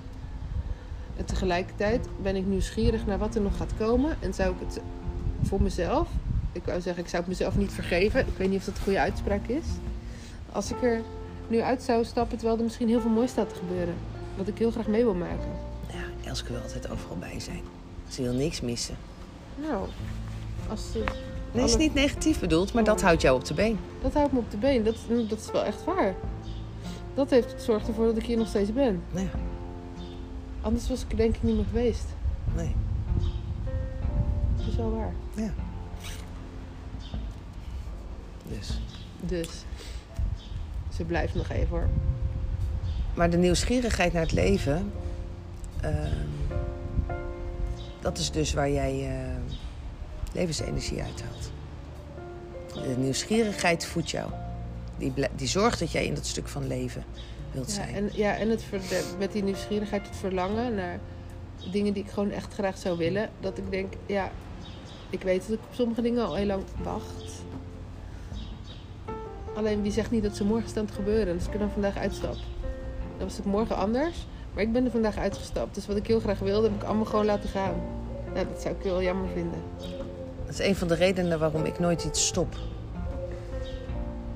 En 1.18 1.26
tegelijkertijd 1.26 2.08
ben 2.22 2.36
ik 2.36 2.46
nieuwsgierig 2.46 3.06
naar 3.06 3.18
wat 3.18 3.36
er 3.36 3.42
nog 3.42 3.58
gaat 3.58 3.72
komen. 3.78 4.18
En 4.20 4.34
zou 4.34 4.54
ik 4.54 4.60
het 4.60 4.82
voor 5.44 5.62
mezelf, 5.62 6.08
ik 6.52 6.64
wou 6.66 6.82
zeggen, 6.82 7.04
ik 7.04 7.10
zou 7.10 7.22
het 7.22 7.32
mezelf 7.32 7.58
niet 7.58 7.72
vergeven. 7.72 8.20
Ik 8.20 8.38
weet 8.38 8.50
niet 8.50 8.60
of 8.60 8.66
dat 8.66 8.76
een 8.78 8.84
goede 8.84 9.00
uitspraak 9.00 9.48
is. 9.48 9.66
Als 10.52 10.72
ik 10.72 10.84
er 10.84 11.02
nu 11.48 11.62
uit 11.62 11.84
zou 11.84 12.06
stappen, 12.06 12.38
terwijl 12.38 12.58
er 12.58 12.64
misschien 12.64 12.88
heel 12.88 13.02
veel 13.02 13.10
moois 13.10 13.32
staat 13.32 13.50
te 13.50 13.56
gebeuren. 13.56 13.96
Wat 14.38 14.48
ik 14.48 14.58
heel 14.58 14.72
graag 14.72 14.88
mee 14.88 15.04
wil 15.04 15.14
maken. 15.14 15.50
Ja, 15.88 16.30
Elske 16.30 16.52
wil 16.52 16.62
altijd 16.62 16.90
overal 16.90 17.18
bij 17.18 17.40
zijn. 17.40 17.62
Ze 18.10 18.22
wil 18.22 18.34
niks 18.34 18.62
missen. 18.62 18.96
Nou, 19.62 19.88
als 20.70 20.92
ze 20.92 21.04
Nee, 21.52 21.64
is 21.64 21.78
niet 21.78 21.94
negatief 21.94 22.40
bedoeld, 22.40 22.74
maar 22.74 22.84
dat 22.84 23.02
houdt 23.02 23.22
jou 23.22 23.36
op 23.38 23.46
de 23.46 23.54
been. 23.54 23.80
Dat 24.02 24.14
houdt 24.14 24.32
me 24.32 24.40
op 24.40 24.52
de 24.52 24.58
been. 24.58 24.84
Dat, 24.84 24.96
dat 25.30 25.40
is 25.40 25.52
wel 25.52 25.64
echt 25.64 25.84
waar. 25.84 26.16
Dat 27.14 27.30
heeft 27.30 27.56
zorgt 27.58 27.88
ervoor 27.88 28.06
dat 28.06 28.18
ik 28.18 28.26
hier 28.26 28.38
nog 28.38 28.48
steeds 28.48 28.74
ben. 28.74 29.04
Nee, 29.12 29.30
Anders 30.66 30.90
was 30.90 31.04
ik 31.04 31.12
er 31.12 31.18
denk 31.18 31.36
ik 31.36 31.44
niet 31.44 31.56
meer 31.56 31.66
geweest. 31.66 32.06
nee. 32.56 32.76
Dat 34.58 34.68
is 34.68 34.76
wel 34.76 34.92
waar. 34.92 35.14
Ja. 35.36 35.54
Dus. 38.50 38.80
Dus 39.20 39.50
ze 40.94 41.04
blijft 41.04 41.36
nog 41.36 41.50
even 41.50 41.70
hoor. 41.70 41.88
Maar 43.14 43.30
de 43.30 43.38
nieuwsgierigheid 43.38 44.14
naar 44.14 44.22
het 44.22 44.32
leven... 44.32 44.92
ehm, 45.82 46.14
dat 48.02 48.18
is 48.18 48.32
dus 48.32 48.54
waar 48.54 48.70
jij 48.70 49.08
eh, 49.08 49.42
levensenergie 50.34 51.02
uithaalt. 51.02 51.52
De 52.74 52.96
nieuwsgierigheid 52.98 53.86
voedt 53.86 54.12
jou. 54.12 54.32
Die, 54.98 55.14
die 55.36 55.48
zorgt 55.48 55.80
dat 55.80 55.92
jij 55.92 56.06
in 56.06 56.14
dat 56.14 56.26
stuk 56.26 56.48
van 56.48 56.68
leven 56.68 57.04
wilt 57.56 57.76
Ja, 57.76 57.88
en, 57.88 58.10
ja, 58.14 58.38
en 58.38 58.50
het 58.50 58.66
met 59.20 59.32
die 59.32 59.44
nieuwsgierigheid, 59.44 60.08
het 60.08 60.16
verlangen 60.16 60.76
naar 60.76 61.00
dingen 61.72 61.94
die 61.94 62.04
ik 62.04 62.10
gewoon 62.10 62.32
echt 62.32 62.54
graag 62.54 62.78
zou 62.78 62.98
willen. 62.98 63.30
Dat 63.40 63.58
ik 63.58 63.72
denk, 63.72 63.94
ja, 64.06 64.32
ik 65.10 65.22
weet 65.22 65.42
dat 65.48 65.58
ik 65.58 65.64
op 65.64 65.74
sommige 65.74 66.02
dingen 66.02 66.26
al 66.26 66.36
heel 66.36 66.46
lang 66.46 66.64
wacht. 66.84 67.44
Alleen 69.56 69.82
wie 69.82 69.92
zegt 69.92 70.12
niet 70.12 70.24
dat 70.24 70.36
ze 70.36 70.44
morgen 70.44 70.70
staan 70.70 70.86
te 70.86 70.94
gebeuren. 70.94 71.28
En 71.28 71.36
als 71.36 71.48
ik 71.48 71.54
er 71.54 71.60
dan 71.60 71.70
vandaag 71.70 71.98
uitstap, 71.98 72.36
dan 73.18 73.28
was 73.28 73.38
het 73.38 73.46
morgen 73.46 73.76
anders. 73.76 74.28
Maar 74.54 74.64
ik 74.64 74.74
ben 74.74 74.86
er 74.86 74.92
vandaag 74.92 75.18
uitgestapt. 75.18 75.76
Dus 75.76 75.88
wat 75.88 75.98
ik 75.98 76.08
heel 76.08 76.20
graag 76.20 76.40
wilde, 76.40 76.68
heb 76.68 76.82
ik 76.82 76.88
allemaal 76.88 77.06
gewoon 77.06 77.26
laten 77.26 77.50
gaan. 77.50 77.76
Nou, 78.34 78.48
dat 78.48 78.62
zou 78.62 78.76
ik 78.76 78.84
wel 78.84 79.02
jammer 79.02 79.30
vinden. 79.34 79.62
Dat 80.46 80.60
is 80.60 80.60
een 80.60 80.76
van 80.76 80.88
de 80.88 80.96
redenen 80.96 81.40
waarom 81.40 81.66
ik 81.66 81.80
nooit 81.80 82.04
iets 82.04 82.28
stop. 82.28 82.56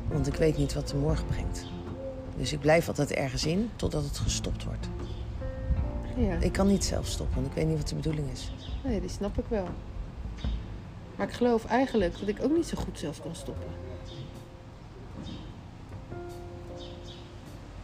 Want 0.07 0.27
ik 0.27 0.35
weet 0.35 0.57
niet 0.57 0.73
wat 0.73 0.87
de 0.87 0.95
morgen 0.95 1.25
brengt. 1.25 1.65
Dus 2.39 2.53
ik 2.53 2.59
blijf 2.59 2.87
altijd 2.87 3.11
ergens 3.11 3.45
in 3.45 3.69
totdat 3.75 4.03
het 4.03 4.17
gestopt 4.17 4.63
wordt. 4.63 4.87
Ja. 6.15 6.35
Ik 6.39 6.51
kan 6.51 6.67
niet 6.67 6.85
zelf 6.85 7.07
stoppen, 7.07 7.35
want 7.35 7.47
ik 7.47 7.53
weet 7.53 7.67
niet 7.67 7.77
wat 7.77 7.87
de 7.87 7.95
bedoeling 7.95 8.31
is. 8.31 8.51
Nee, 8.83 9.01
die 9.01 9.09
snap 9.09 9.37
ik 9.37 9.45
wel. 9.47 9.67
Maar 11.15 11.27
ik 11.27 11.33
geloof 11.33 11.65
eigenlijk 11.65 12.19
dat 12.19 12.27
ik 12.27 12.43
ook 12.43 12.51
niet 12.51 12.67
zo 12.67 12.77
goed 12.77 12.99
zelf 12.99 13.21
kan 13.21 13.35
stoppen. 13.35 13.67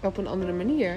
Op 0.02 0.18
een 0.18 0.28
andere 0.28 0.54
manier. 0.54 0.96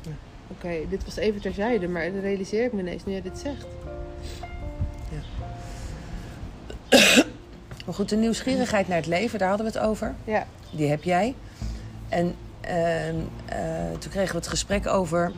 Ja. 0.00 0.12
Oké, 0.48 0.88
dit 0.88 1.04
was 1.04 1.16
even 1.16 1.40
terzijde, 1.40 1.88
maar 1.88 2.12
dat 2.12 2.22
realiseer 2.22 2.64
ik 2.64 2.72
me 2.72 2.80
ineens 2.80 3.04
nu 3.04 3.12
jij 3.12 3.22
dit 3.22 3.38
zegt. 3.38 3.66
Maar 7.84 7.94
goed, 7.94 8.08
de 8.08 8.16
nieuwsgierigheid 8.16 8.88
naar 8.88 8.96
het 8.96 9.06
leven, 9.06 9.38
daar 9.38 9.48
hadden 9.48 9.66
we 9.66 9.78
het 9.78 9.88
over. 9.88 10.14
Ja, 10.24 10.46
Die 10.70 10.88
heb 10.88 11.02
jij. 11.02 11.34
En 12.14 12.34
ehm, 12.60 13.16
eh, 13.46 13.98
toen 13.98 14.10
kregen 14.10 14.30
we 14.30 14.36
het 14.36 14.48
gesprek 14.48 14.86
over. 14.86 15.32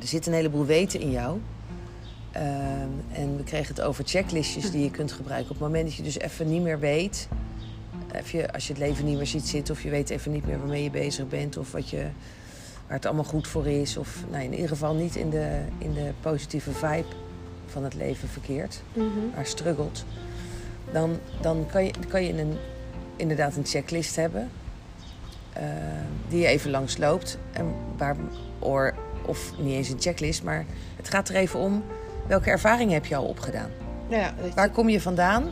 Er 0.00 0.06
zit 0.06 0.26
een 0.26 0.32
heleboel 0.32 0.64
weten 0.64 1.00
in 1.00 1.10
jou. 1.10 1.40
Ehm, 2.32 2.88
en 3.12 3.36
we 3.36 3.42
kregen 3.44 3.74
het 3.74 3.84
over 3.84 4.04
checklistjes 4.06 4.70
die 4.70 4.82
je 4.82 4.90
kunt 4.90 5.12
gebruiken. 5.12 5.50
Op 5.50 5.56
het 5.56 5.66
moment 5.66 5.84
dat 5.84 5.94
je 5.94 6.02
dus 6.02 6.18
even 6.18 6.48
niet 6.48 6.62
meer 6.62 6.78
weet. 6.78 7.28
Even, 8.12 8.52
als 8.52 8.66
je 8.66 8.72
het 8.72 8.82
leven 8.82 9.04
niet 9.04 9.16
meer 9.16 9.26
ziet 9.26 9.46
zitten. 9.46 9.74
Of 9.74 9.82
je 9.82 9.90
weet 9.90 10.10
even 10.10 10.32
niet 10.32 10.46
meer 10.46 10.58
waarmee 10.58 10.82
je 10.82 10.90
bezig 10.90 11.28
bent. 11.28 11.56
Of 11.56 11.72
wat 11.72 11.90
je, 11.90 12.02
waar 12.86 12.96
het 12.96 13.06
allemaal 13.06 13.24
goed 13.24 13.48
voor 13.48 13.66
is. 13.66 13.96
Of 13.96 14.24
nou, 14.30 14.44
in 14.44 14.52
ieder 14.52 14.68
geval 14.68 14.94
niet 14.94 15.16
in 15.16 15.30
de, 15.30 15.60
in 15.78 15.92
de 15.92 16.12
positieve 16.20 16.72
vibe 16.72 17.14
van 17.66 17.84
het 17.84 17.94
leven 17.94 18.28
verkeert. 18.28 18.82
Mhm. 18.92 19.06
Maar 19.34 19.46
struggelt. 19.46 20.04
Dan, 20.92 21.18
dan 21.40 21.66
kan 21.70 21.84
je, 21.84 21.92
kan 22.08 22.24
je 22.24 22.38
een, 22.38 22.56
inderdaad 23.16 23.56
een 23.56 23.66
checklist 23.66 24.16
hebben. 24.16 24.50
Eh, 25.58 25.64
die 26.28 26.40
je 26.40 26.46
even 26.46 26.70
langs 26.70 26.96
loopt. 26.96 27.38
En 27.52 27.74
waar, 27.96 28.16
or, 28.58 28.94
of 29.26 29.52
niet 29.58 29.74
eens 29.74 29.88
een 29.88 30.00
checklist, 30.00 30.42
maar 30.42 30.64
het 30.96 31.08
gaat 31.08 31.28
er 31.28 31.34
even 31.34 31.60
om. 31.60 31.84
Welke 32.26 32.50
ervaring 32.50 32.90
heb 32.92 33.06
je 33.06 33.16
al 33.16 33.24
opgedaan? 33.24 33.70
Nou 34.08 34.22
ja, 34.22 34.34
je, 34.42 34.50
Waar 34.54 34.70
kom 34.70 34.88
je 34.88 35.00
vandaan? 35.00 35.44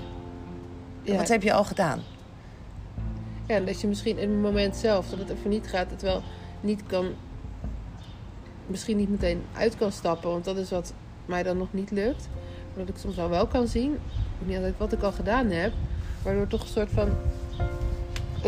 Ja, 1.03 1.17
Wat 1.17 1.29
heb 1.29 1.43
je 1.43 1.53
al 1.53 1.65
gedaan? 1.65 2.01
ja, 3.47 3.61
dat 3.61 3.81
je 3.81 3.87
misschien 3.87 4.19
in 4.19 4.31
het 4.31 4.41
moment 4.41 4.77
zelf, 4.77 5.09
dat 5.09 5.19
het 5.19 5.31
even 5.31 5.51
niet 5.51 5.67
gaat, 5.67 5.91
het 5.91 6.03
wel 6.03 6.23
niet 6.61 6.83
kan, 6.87 7.07
misschien 8.67 8.97
niet 8.97 9.09
meteen 9.11 9.43
uit 9.57 9.77
kan 9.77 9.93
stappen, 9.93 10.31
want 10.31 10.45
dat 10.45 10.57
is 10.57 10.71
wat 10.71 10.93
mij 11.27 11.43
dan 11.43 11.57
nog 11.57 11.69
niet 11.73 11.91
lukt. 11.91 12.29
Maar 12.75 12.85
dat 12.87 12.95
ik 12.95 13.01
soms 13.01 13.19
al 13.19 13.29
wel 13.29 13.47
kan 13.47 13.69
zien, 13.69 13.99
niet 14.39 14.57
altijd 14.57 14.75
wat 14.79 14.93
ik 14.93 15.03
al 15.03 15.13
gedaan 15.13 15.51
heb, 15.51 15.73
waardoor 16.23 16.47
toch 16.47 16.61
een 16.63 16.67
soort 16.69 16.91
van, 16.95 17.09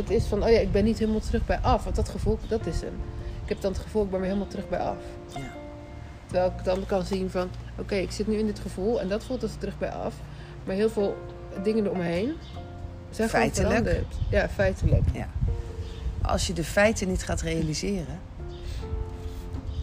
het 0.00 0.11
is 0.11 0.25
van, 0.25 0.43
oh 0.43 0.50
ja, 0.50 0.59
ik 0.59 0.73
ben 0.73 0.85
niet 0.85 0.99
helemaal 0.99 1.21
terug 1.21 1.47
bij 1.47 1.59
af, 1.59 1.85
want 1.85 1.97
dat 1.97 2.09
gevoel, 2.09 2.38
dat 2.49 2.67
is 2.67 2.81
hem. 2.81 2.95
Ik 3.43 3.49
heb 3.49 3.61
dan 3.61 3.73
het 3.73 3.81
gevoel, 3.81 4.02
ik 4.05 4.11
ben 4.11 4.19
weer 4.21 4.28
helemaal 4.28 4.49
terug 4.50 4.69
bij 4.69 4.78
af. 4.78 4.97
Ja. 5.37 5.52
Terwijl 6.26 6.50
ik 6.59 6.64
dan 6.64 6.87
kan 6.87 7.05
zien 7.05 7.31
van, 7.31 7.49
oké, 7.78 7.95
ik 7.95 8.11
zit 8.11 8.26
nu 8.26 8.37
in 8.37 8.47
dit 8.47 8.59
gevoel 8.59 9.00
en 9.00 9.09
dat 9.09 9.25
voelt 9.25 9.43
als 9.43 9.55
terug 9.59 9.78
bij 9.78 9.90
af. 9.90 10.14
Maar 10.64 10.75
heel 10.75 10.90
veel 10.90 11.17
dingen 11.62 11.85
eromheen 11.85 12.33
zijn 13.11 13.28
gewoon 13.28 13.45
Feitelijk. 13.50 13.69
veranderd. 13.87 14.14
Ja, 14.31 14.49
feitelijk. 14.49 15.05
Als 16.23 16.47
je 16.47 16.52
de 16.52 16.64
feiten 16.64 17.09
niet 17.09 17.23
gaat 17.25 17.40
realiseren. 17.40 18.21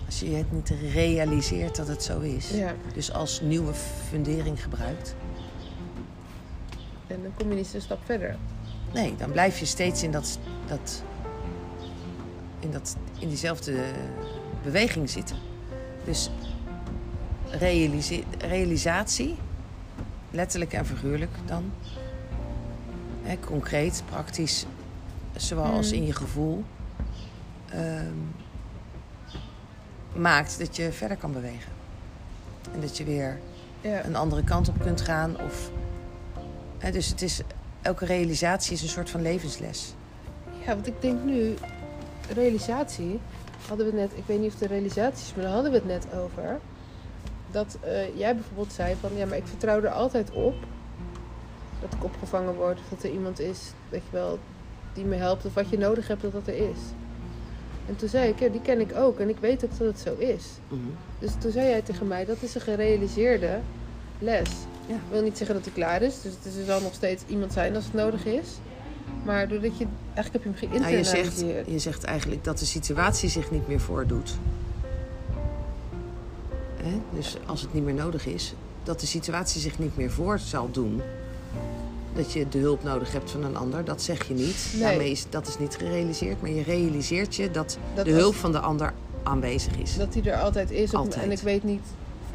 Als 0.05 0.19
je 0.19 0.29
het 0.35 0.51
niet 0.51 0.73
realiseert 0.93 1.75
dat 1.75 1.87
het 1.87 2.03
zo 2.03 2.19
is. 2.19 2.49
Ja, 2.49 2.73
Dus 2.93 3.13
als 3.13 3.41
nieuwe 3.41 3.73
fundering 4.09 4.63
gebruikt. 4.63 5.15
en 7.07 7.19
dan 7.21 7.31
kom 7.37 7.49
je 7.49 7.55
niet 7.55 7.67
zo'n 7.67 7.81
stap 7.81 7.99
verder. 8.05 8.35
Nee, 8.95 9.15
dan 9.15 9.31
blijf 9.31 9.59
je 9.59 9.65
steeds 9.65 10.03
in, 10.03 10.11
dat, 10.11 10.39
dat, 10.67 11.03
in, 12.59 12.71
dat, 12.71 12.95
in 13.19 13.27
diezelfde 13.27 13.77
beweging 14.63 15.09
zitten. 15.09 15.35
Dus 16.05 16.29
realise- 17.49 18.23
realisatie, 18.39 19.35
letterlijk 20.31 20.73
en 20.73 20.85
figuurlijk 20.85 21.31
dan. 21.45 21.71
Hè, 23.23 23.37
concreet, 23.39 24.03
praktisch, 24.09 24.65
zoals 25.35 25.87
Mm. 25.91 25.97
in 25.97 26.05
je 26.05 26.13
gevoel. 26.13 26.63
ehm, 27.69 28.17
maakt 30.21 30.59
dat 30.59 30.75
je 30.75 30.91
verder 30.91 31.17
kan 31.17 31.31
bewegen. 31.33 31.71
En 32.73 32.81
dat 32.81 32.97
je 32.97 33.03
weer 33.03 33.39
Ja, 33.81 34.05
een 34.05 34.15
andere 34.15 34.43
kant 34.43 34.69
op 34.69 34.79
kunt 34.79 35.01
gaan. 35.01 35.39
Of, 35.41 35.69
hè, 36.77 36.91
dus 36.91 37.07
het 37.07 37.21
is, 37.21 37.41
elke 37.85 38.05
realisatie 38.05 38.73
is 38.73 38.81
een 38.81 38.87
soort 38.87 39.09
van 39.09 39.21
levensles. 39.21 39.93
ja 40.65 40.73
want 40.73 40.87
ik 40.87 41.01
denk 41.01 41.23
nu, 41.23 41.53
realisatie, 42.33 43.19
hadden 43.67 43.85
we 43.85 43.99
het 43.99 44.09
net, 44.09 44.19
ik 44.19 44.25
weet 44.25 44.39
niet 44.39 44.53
of 44.53 44.59
de 44.59 44.67
realisatie 44.67 45.25
is, 45.25 45.33
maar 45.33 45.43
daar 45.43 45.53
hadden 45.53 45.71
we 45.71 45.77
het 45.77 45.87
net 45.87 46.07
over. 46.13 46.59
Dat 47.51 47.77
eh, 47.81 48.17
jij 48.17 48.35
bijvoorbeeld 48.35 48.73
zei 48.73 48.95
van, 48.99 49.09
ja, 49.15 49.25
maar 49.25 49.37
ik 49.37 49.47
vertrouw 49.47 49.81
er 49.81 49.89
altijd 49.89 50.31
op 50.31 50.55
dat 51.81 51.93
ik 51.93 52.03
opgevangen 52.03 52.53
word. 52.53 52.79
Of 52.79 52.89
dat 52.89 53.03
er 53.03 53.11
iemand 53.11 53.39
is, 53.39 53.59
weet 53.89 54.01
je 54.09 54.17
wel, 54.17 54.39
die 54.93 55.05
me 55.05 55.15
helpt. 55.15 55.45
Of 55.45 55.53
wat 55.53 55.69
je 55.69 55.77
nodig 55.77 56.07
hebt, 56.07 56.21
dat 56.21 56.31
dat 56.31 56.47
er 56.47 56.57
is. 56.57 56.79
En 57.87 57.95
toen 57.95 58.09
zei 58.09 58.29
ik, 58.29 58.39
ja, 58.39 58.47
die 58.49 58.61
ken 58.61 58.79
ik 58.79 58.95
ook. 58.95 59.19
En 59.19 59.29
ik 59.29 59.37
weet 59.39 59.63
ook 59.63 59.77
dat 59.77 59.87
het 59.87 59.99
zo 59.99 60.15
is. 60.17 60.45
Dus 61.19 61.31
toen 61.39 61.51
zei 61.51 61.69
jij 61.69 61.81
tegen 61.81 62.07
mij, 62.07 62.25
dat 62.25 62.41
is 62.41 62.55
een 62.55 62.61
gerealiseerde 62.61 63.59
les. 64.19 64.49
Ja. 64.87 64.93
Ik 64.95 65.01
wil 65.11 65.21
niet 65.21 65.37
zeggen 65.37 65.55
dat 65.55 65.65
hij 65.65 65.73
klaar 65.73 66.01
is. 66.01 66.21
Dus 66.21 66.31
het 66.43 66.53
is- 66.53 66.59
er 66.59 66.65
zal 66.65 66.81
nog 66.81 66.93
steeds 66.93 67.23
iemand 67.27 67.53
zijn 67.53 67.75
als 67.75 67.83
het 67.85 67.93
nodig 67.93 68.25
is. 68.25 68.47
Maar 69.25 69.47
doordat 69.47 69.77
je... 69.77 69.85
Eigenlijk 70.13 70.45
heb 70.45 70.55
je 70.59 70.67
hem 70.69 70.81
Nou, 70.81 70.95
je, 70.95 71.03
zegt, 71.03 71.17
geïnternaliseerd. 71.19 71.71
je 71.71 71.79
zegt 71.79 72.03
eigenlijk 72.03 72.43
dat 72.43 72.59
de 72.59 72.65
situatie 72.65 73.29
zich 73.29 73.51
niet 73.51 73.67
meer 73.67 73.79
voordoet. 73.79 74.35
Hè? 76.83 76.99
Dus 77.17 77.37
als 77.45 77.61
het 77.61 77.73
niet 77.73 77.83
meer 77.83 77.93
nodig 77.93 78.25
is, 78.25 78.53
dat 78.83 78.99
de 78.99 79.05
situatie 79.05 79.61
zich 79.61 79.79
niet 79.79 79.97
meer 79.97 80.11
voor 80.11 80.39
zal 80.39 80.71
doen. 80.71 81.01
Dat 82.15 82.31
je 82.33 82.49
de 82.49 82.57
hulp 82.57 82.83
nodig 82.83 83.11
hebt 83.11 83.31
van 83.31 83.43
een 83.43 83.55
ander, 83.57 83.85
dat 83.85 84.01
zeg 84.01 84.27
je 84.27 84.33
niet. 84.33 84.69
Nee. 84.73 84.81
Daarmee 84.81 85.11
is, 85.11 85.25
dat 85.29 85.47
is 85.47 85.57
niet 85.59 85.75
gerealiseerd, 85.75 86.41
maar 86.41 86.49
je 86.51 86.63
realiseert 86.63 87.35
je 87.35 87.51
dat, 87.51 87.77
Dat 87.95 88.05
de 88.05 88.11
hulp 88.11 88.35
van 88.35 88.51
de 88.51 88.59
ander 88.59 88.93
aanwezig 89.23 89.77
is. 89.77 89.97
Dat 89.97 90.13
hij 90.13 90.23
er 90.31 90.39
altijd 90.41 90.71
is. 90.71 90.93
Op. 90.93 91.09
En 91.13 91.31
ik 91.31 91.39
weet 91.39 91.63
niet 91.63 91.83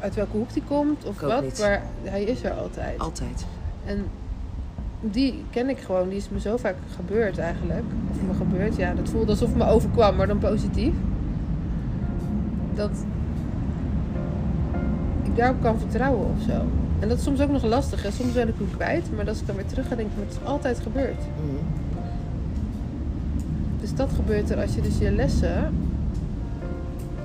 uit 0.01 0.15
welke 0.15 0.37
hoek 0.37 0.51
hij 0.51 0.61
komt 0.67 1.05
of 1.05 1.19
wat. 1.19 1.43
niet. 1.43 1.59
Maar 1.59 1.83
hij 2.03 2.23
is 2.23 2.43
er 2.43 2.51
altijd. 2.51 2.99
Altijd. 2.99 3.45
En 3.85 4.05
die 4.99 5.43
ken 5.49 5.69
ik 5.69 5.79
gewoon. 5.79 6.09
Die 6.09 6.17
is 6.17 6.29
me 6.29 6.39
zo 6.39 6.57
vaak 6.57 6.75
gebeurd 6.95 7.37
eigenlijk. 7.37 7.83
Of 8.11 8.21
me 8.27 8.33
gebeurd. 8.33 8.75
Ja, 8.75 8.93
dat 8.93 9.09
voelde 9.09 9.31
alsof 9.31 9.47
het 9.47 9.57
me 9.57 9.65
overkwam. 9.65 10.15
Maar 10.15 10.27
dan 10.27 10.39
positief. 10.39 10.93
Dat 12.73 12.91
ik 15.23 15.35
daarop 15.35 15.61
kan 15.61 15.79
vertrouwen 15.79 16.25
of 16.35 16.43
zo. 16.47 16.65
En 16.99 17.07
dat 17.07 17.17
is 17.17 17.23
soms 17.23 17.41
ook 17.41 17.51
nog 17.51 17.63
lastig. 17.63 18.03
Hè? 18.03 18.11
Soms 18.11 18.33
ben 18.33 18.47
ik 18.47 18.55
hem 18.57 18.69
kwijt. 18.75 19.15
Maar 19.15 19.27
als 19.27 19.39
ik 19.39 19.47
dan 19.47 19.55
weer 19.55 19.65
terug 19.65 19.87
ga, 19.87 19.95
denk 19.95 20.09
ik, 20.09 20.23
het 20.25 20.37
is 20.41 20.47
altijd 20.47 20.79
gebeurd. 20.79 21.19
Mhm. 21.19 21.79
Dus 23.81 23.95
dat 23.95 24.11
gebeurt 24.15 24.49
er 24.49 24.61
als 24.61 24.75
je 24.75 24.81
dus 24.81 24.97
je 24.97 25.11
lessen 25.11 25.73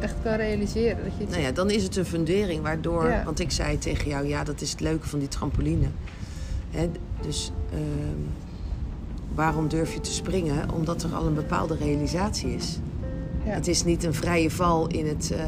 echt 0.01 0.15
kan 0.23 0.35
realiseren. 0.35 1.05
Dat 1.05 1.13
je 1.17 1.21
het 1.21 1.31
Nou 1.31 1.43
ja, 1.43 1.53
dan 1.53 1.71
is 1.71 1.83
het 1.83 1.97
een 1.97 2.05
fundering 2.07 2.63
waardoor... 2.63 3.09
Ja. 3.09 3.25
Want 3.25 3.41
ik 3.41 3.51
zei 3.51 3.79
tegen 3.79 4.09
jou, 4.09 4.27
ja, 4.27 4.45
dat 4.45 4.61
is 4.61 4.71
het 4.71 4.81
leuke 4.81 5.09
van 5.09 5.19
die 5.19 5.29
trampoline. 5.29 5.87
Hè, 6.71 6.91
dus 7.21 7.53
ehm, 7.73 8.21
waarom 9.35 9.69
durf 9.69 9.93
je 9.95 10.01
te 10.01 10.13
springen? 10.13 10.71
Omdat 10.73 11.03
er 11.03 11.15
al 11.15 11.27
een 11.27 11.35
bepaalde 11.35 11.77
realisatie 11.77 12.55
is. 12.55 12.79
Ja. 13.45 13.53
Het 13.53 13.67
is 13.69 13.85
niet 13.85 14.05
een 14.05 14.15
vrije 14.15 14.51
val 14.51 14.87
in 14.87 15.07
het... 15.07 15.31
eh, 15.31 15.45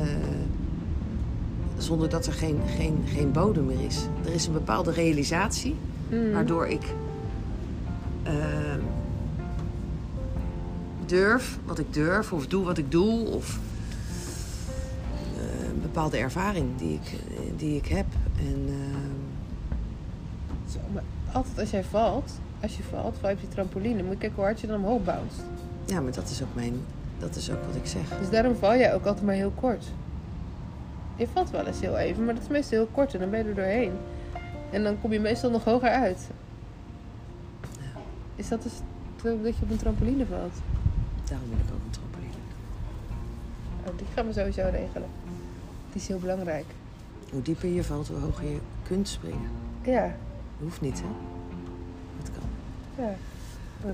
zonder 1.79 2.09
dat 2.09 2.27
er 2.27 2.33
geen, 2.33 2.61
geen, 2.77 3.05
geen 3.07 3.33
bodem 3.33 3.67
meer 3.67 3.85
is. 3.87 3.99
Er 4.25 4.33
is 4.33 4.47
een 4.47 4.53
bepaalde 4.53 4.91
realisatie 4.93 5.75
Mm. 6.11 6.33
waardoor 6.33 6.67
ik 6.67 6.83
ehm, 8.23 8.81
durf 11.07 11.59
wat 11.65 11.79
ik 11.79 11.93
durf, 11.93 12.33
of 12.33 12.47
doe 12.47 12.65
wat 12.65 12.79
ik 12.79 12.91
doe, 12.91 13.27
of 13.27 13.59
bepaalde 15.99 16.25
ervaring 16.25 16.77
die 16.77 16.95
ik, 16.95 17.13
eh, 17.13 17.39
die 17.57 17.77
ik 17.77 17.87
heb. 17.87 18.07
En 18.39 18.67
ehm, 18.69 19.17
Zo, 20.71 20.79
maar 20.93 21.03
altijd 21.33 21.59
als 21.59 21.71
jij 21.71 21.85
valt, 21.85 22.33
als 22.63 22.77
je 22.77 22.83
valt, 22.83 23.17
val 23.21 23.29
je 23.29 23.35
op 23.35 23.41
je 23.41 23.49
trampoline, 23.49 24.03
moet 24.03 24.13
je 24.13 24.19
kijken 24.19 24.37
hoe 24.37 24.45
hard 24.45 24.61
je 24.61 24.67
dan 24.67 24.77
omhoog 24.77 25.05
bounced. 25.05 25.45
ja, 25.85 26.01
maar 26.01 26.13
dat 26.13 26.31
is 26.31 26.43
ook 26.43 26.55
mijn, 26.55 26.75
dat 27.19 27.37
is 27.37 27.51
ook 27.51 27.65
wat 27.67 27.75
ik 27.75 27.87
zeg. 27.87 28.19
Dus 28.19 28.31
daarom 28.31 28.57
val 28.57 28.77
jij 28.77 28.95
ook 28.95 29.07
altijd 29.07 29.25
maar 29.25 29.35
heel 29.35 29.53
kort. 29.61 29.85
Je 31.17 31.27
valt 31.33 31.51
wel 31.51 31.67
eens 31.67 31.81
heel 31.81 31.97
even, 31.97 32.25
maar 32.25 32.35
dat 32.35 32.43
is 32.43 32.49
meestal 32.49 32.79
heel 32.79 32.89
kort 32.93 33.15
en 33.15 33.21
dan 33.21 33.31
ben 33.31 33.39
je 33.39 33.49
er 33.49 33.55
doorheen. 33.55 33.93
En 34.71 34.83
dan 34.83 35.01
kom 35.01 35.13
je 35.13 35.21
meestal 35.21 35.51
nog 35.51 35.65
hoger 35.65 35.91
uit. 35.91 36.31
Is 38.37 38.49
dat 38.49 38.63
dus 38.63 38.73
dat 39.23 39.57
je 39.57 39.63
op 39.63 39.71
een 39.71 39.77
trampoline 39.77 40.27
valt? 40.27 40.55
Daarom 41.25 41.49
wil 41.49 41.59
ik 41.59 41.73
ook 41.75 41.85
een 41.85 41.91
trampoline. 41.91 42.33
Oh, 43.87 43.99
die 43.99 44.07
gaan 44.15 44.27
we 44.27 44.33
sowieso 44.33 44.69
regelen. 44.71 45.28
Die 45.93 46.01
is 46.01 46.09
heel 46.09 46.19
belangrijk. 46.19 46.65
Hoe 47.33 47.43
dieper 47.43 47.69
je 47.69 47.85
valt, 47.85 48.09
hoe 48.09 48.19
hoger 48.19 48.45
je 48.45 48.59
kunt 48.83 49.09
springen. 49.09 49.51
Ja, 49.83 50.15
Hoeft 50.61 50.81
niet, 50.81 51.01
hè? 51.01 51.07
Dat 52.23 52.31
kan. 52.33 53.05
ja. 53.05 53.15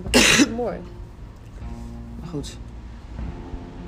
Dat 0.02 0.14
is 0.14 0.48
mooi. 0.56 0.78
Maar 2.20 2.28
goed. 2.28 2.58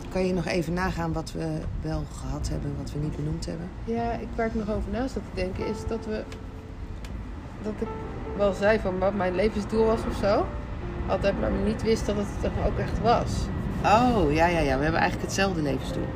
Kan 0.09 0.27
je 0.27 0.33
nog 0.33 0.47
even 0.47 0.73
nagaan 0.73 1.13
wat 1.13 1.33
we 1.33 1.59
wel 1.83 2.05
gehad 2.21 2.49
hebben, 2.49 2.75
wat 2.79 2.93
we 2.93 2.99
niet 2.99 3.17
benoemd 3.17 3.47
hebben? 3.47 3.69
Ja, 3.85 4.13
ik, 4.13 4.29
waar 4.35 4.47
ik 4.47 4.55
nog 4.55 4.71
over 4.71 4.91
na 4.91 5.09
zat 5.09 5.23
te 5.33 5.35
denken 5.35 5.67
is 5.67 5.87
dat 5.89 6.07
we... 6.07 6.25
Dat 7.63 7.73
ik 7.79 7.89
wel 8.37 8.53
zei 8.53 8.79
van 8.79 8.99
wat 8.99 9.15
mijn 9.15 9.35
levensdoel 9.35 9.85
was 9.85 10.01
of 10.09 10.17
zo. 10.17 10.47
Altijd 11.09 11.41
maar 11.41 11.51
niet 11.51 11.83
wist 11.83 12.07
dat 12.07 12.17
het 12.19 12.45
er 12.45 12.67
ook 12.67 12.79
echt 12.79 13.01
was. 13.01 13.33
Oh, 13.85 14.33
ja, 14.33 14.47
ja, 14.47 14.59
ja. 14.59 14.77
We 14.77 14.83
hebben 14.83 15.01
eigenlijk 15.01 15.23
hetzelfde 15.23 15.63
levensdoel. 15.63 16.07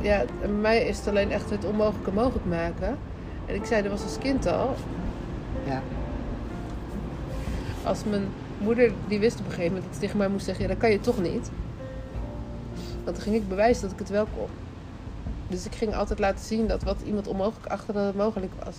Ja, 0.00 0.24
mij 0.60 0.86
is 0.86 0.98
het 0.98 1.08
alleen 1.08 1.30
echt 1.30 1.50
het 1.50 1.64
onmogelijke 1.64 2.12
mogelijk 2.12 2.46
maken. 2.46 2.98
En 3.46 3.54
ik 3.54 3.64
zei, 3.64 3.82
dat 3.82 3.90
was 3.90 4.02
als 4.02 4.18
kind 4.18 4.46
al. 4.46 4.74
Ja. 5.66 5.82
Als 7.84 8.04
mijn 8.04 8.28
moeder, 8.58 8.92
die 9.08 9.18
wist 9.18 9.38
op 9.38 9.44
een 9.44 9.50
gegeven 9.50 9.72
moment 9.72 9.84
dat 9.84 9.94
ze 9.94 10.00
tegen 10.00 10.18
mij 10.18 10.28
moest 10.28 10.44
zeggen... 10.44 10.64
Ja, 10.64 10.70
dat 10.70 10.78
kan 10.78 10.90
je 10.90 11.00
toch 11.00 11.20
niet. 11.20 11.50
Want 13.04 13.16
dan 13.16 13.24
ging 13.24 13.36
ik 13.36 13.48
bewijzen 13.48 13.82
dat 13.82 13.92
ik 13.92 13.98
het 13.98 14.08
wel 14.08 14.26
kon. 14.36 14.48
Dus 15.48 15.66
ik 15.66 15.74
ging 15.74 15.94
altijd 15.94 16.18
laten 16.18 16.44
zien 16.44 16.66
dat 16.66 16.82
wat 16.82 16.96
iemand 17.04 17.26
onmogelijk 17.26 17.66
achtte 17.66 17.92
dat 17.92 18.06
het 18.06 18.16
mogelijk 18.16 18.52
was. 18.64 18.76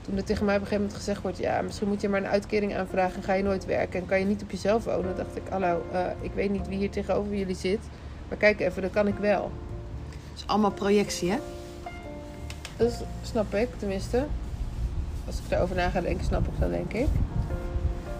Toen 0.00 0.16
er 0.16 0.24
tegen 0.24 0.44
mij 0.44 0.54
op 0.54 0.60
een 0.60 0.66
gegeven 0.66 0.86
moment 0.86 1.04
gezegd 1.04 1.22
wordt... 1.22 1.38
Ja, 1.38 1.62
misschien 1.62 1.88
moet 1.88 2.00
je 2.00 2.08
maar 2.08 2.20
een 2.20 2.28
uitkering 2.28 2.76
aanvragen 2.76 3.16
en 3.16 3.22
ga 3.22 3.32
je 3.32 3.42
nooit 3.42 3.66
werken. 3.66 4.00
En 4.00 4.06
kan 4.06 4.18
je 4.18 4.24
niet 4.24 4.42
op 4.42 4.50
jezelf 4.50 4.84
wonen. 4.84 5.16
dacht 5.16 5.36
ik, 5.36 5.42
hallo, 5.50 5.82
eh, 5.92 6.00
ik 6.20 6.32
weet 6.34 6.50
niet 6.50 6.68
wie 6.68 6.78
hier 6.78 6.90
tegenover 6.90 7.34
jullie 7.34 7.56
zit. 7.56 7.80
Maar 8.28 8.38
kijk 8.38 8.60
even, 8.60 8.82
dat 8.82 8.90
kan 8.90 9.06
ik 9.06 9.16
wel. 9.16 9.50
Het 10.40 10.48
is 10.48 10.54
allemaal 10.54 10.70
projectie, 10.70 11.30
hè? 11.30 11.38
Dat 12.76 13.04
snap 13.22 13.54
ik, 13.54 13.68
tenminste. 13.78 14.24
Als 15.26 15.36
ik 15.38 15.48
daarover 15.48 15.76
na 15.76 15.88
ga 15.88 16.00
denken, 16.00 16.24
snap 16.24 16.46
ik 16.46 16.60
dat, 16.60 16.70
denk 16.70 16.92
ik. 16.92 17.06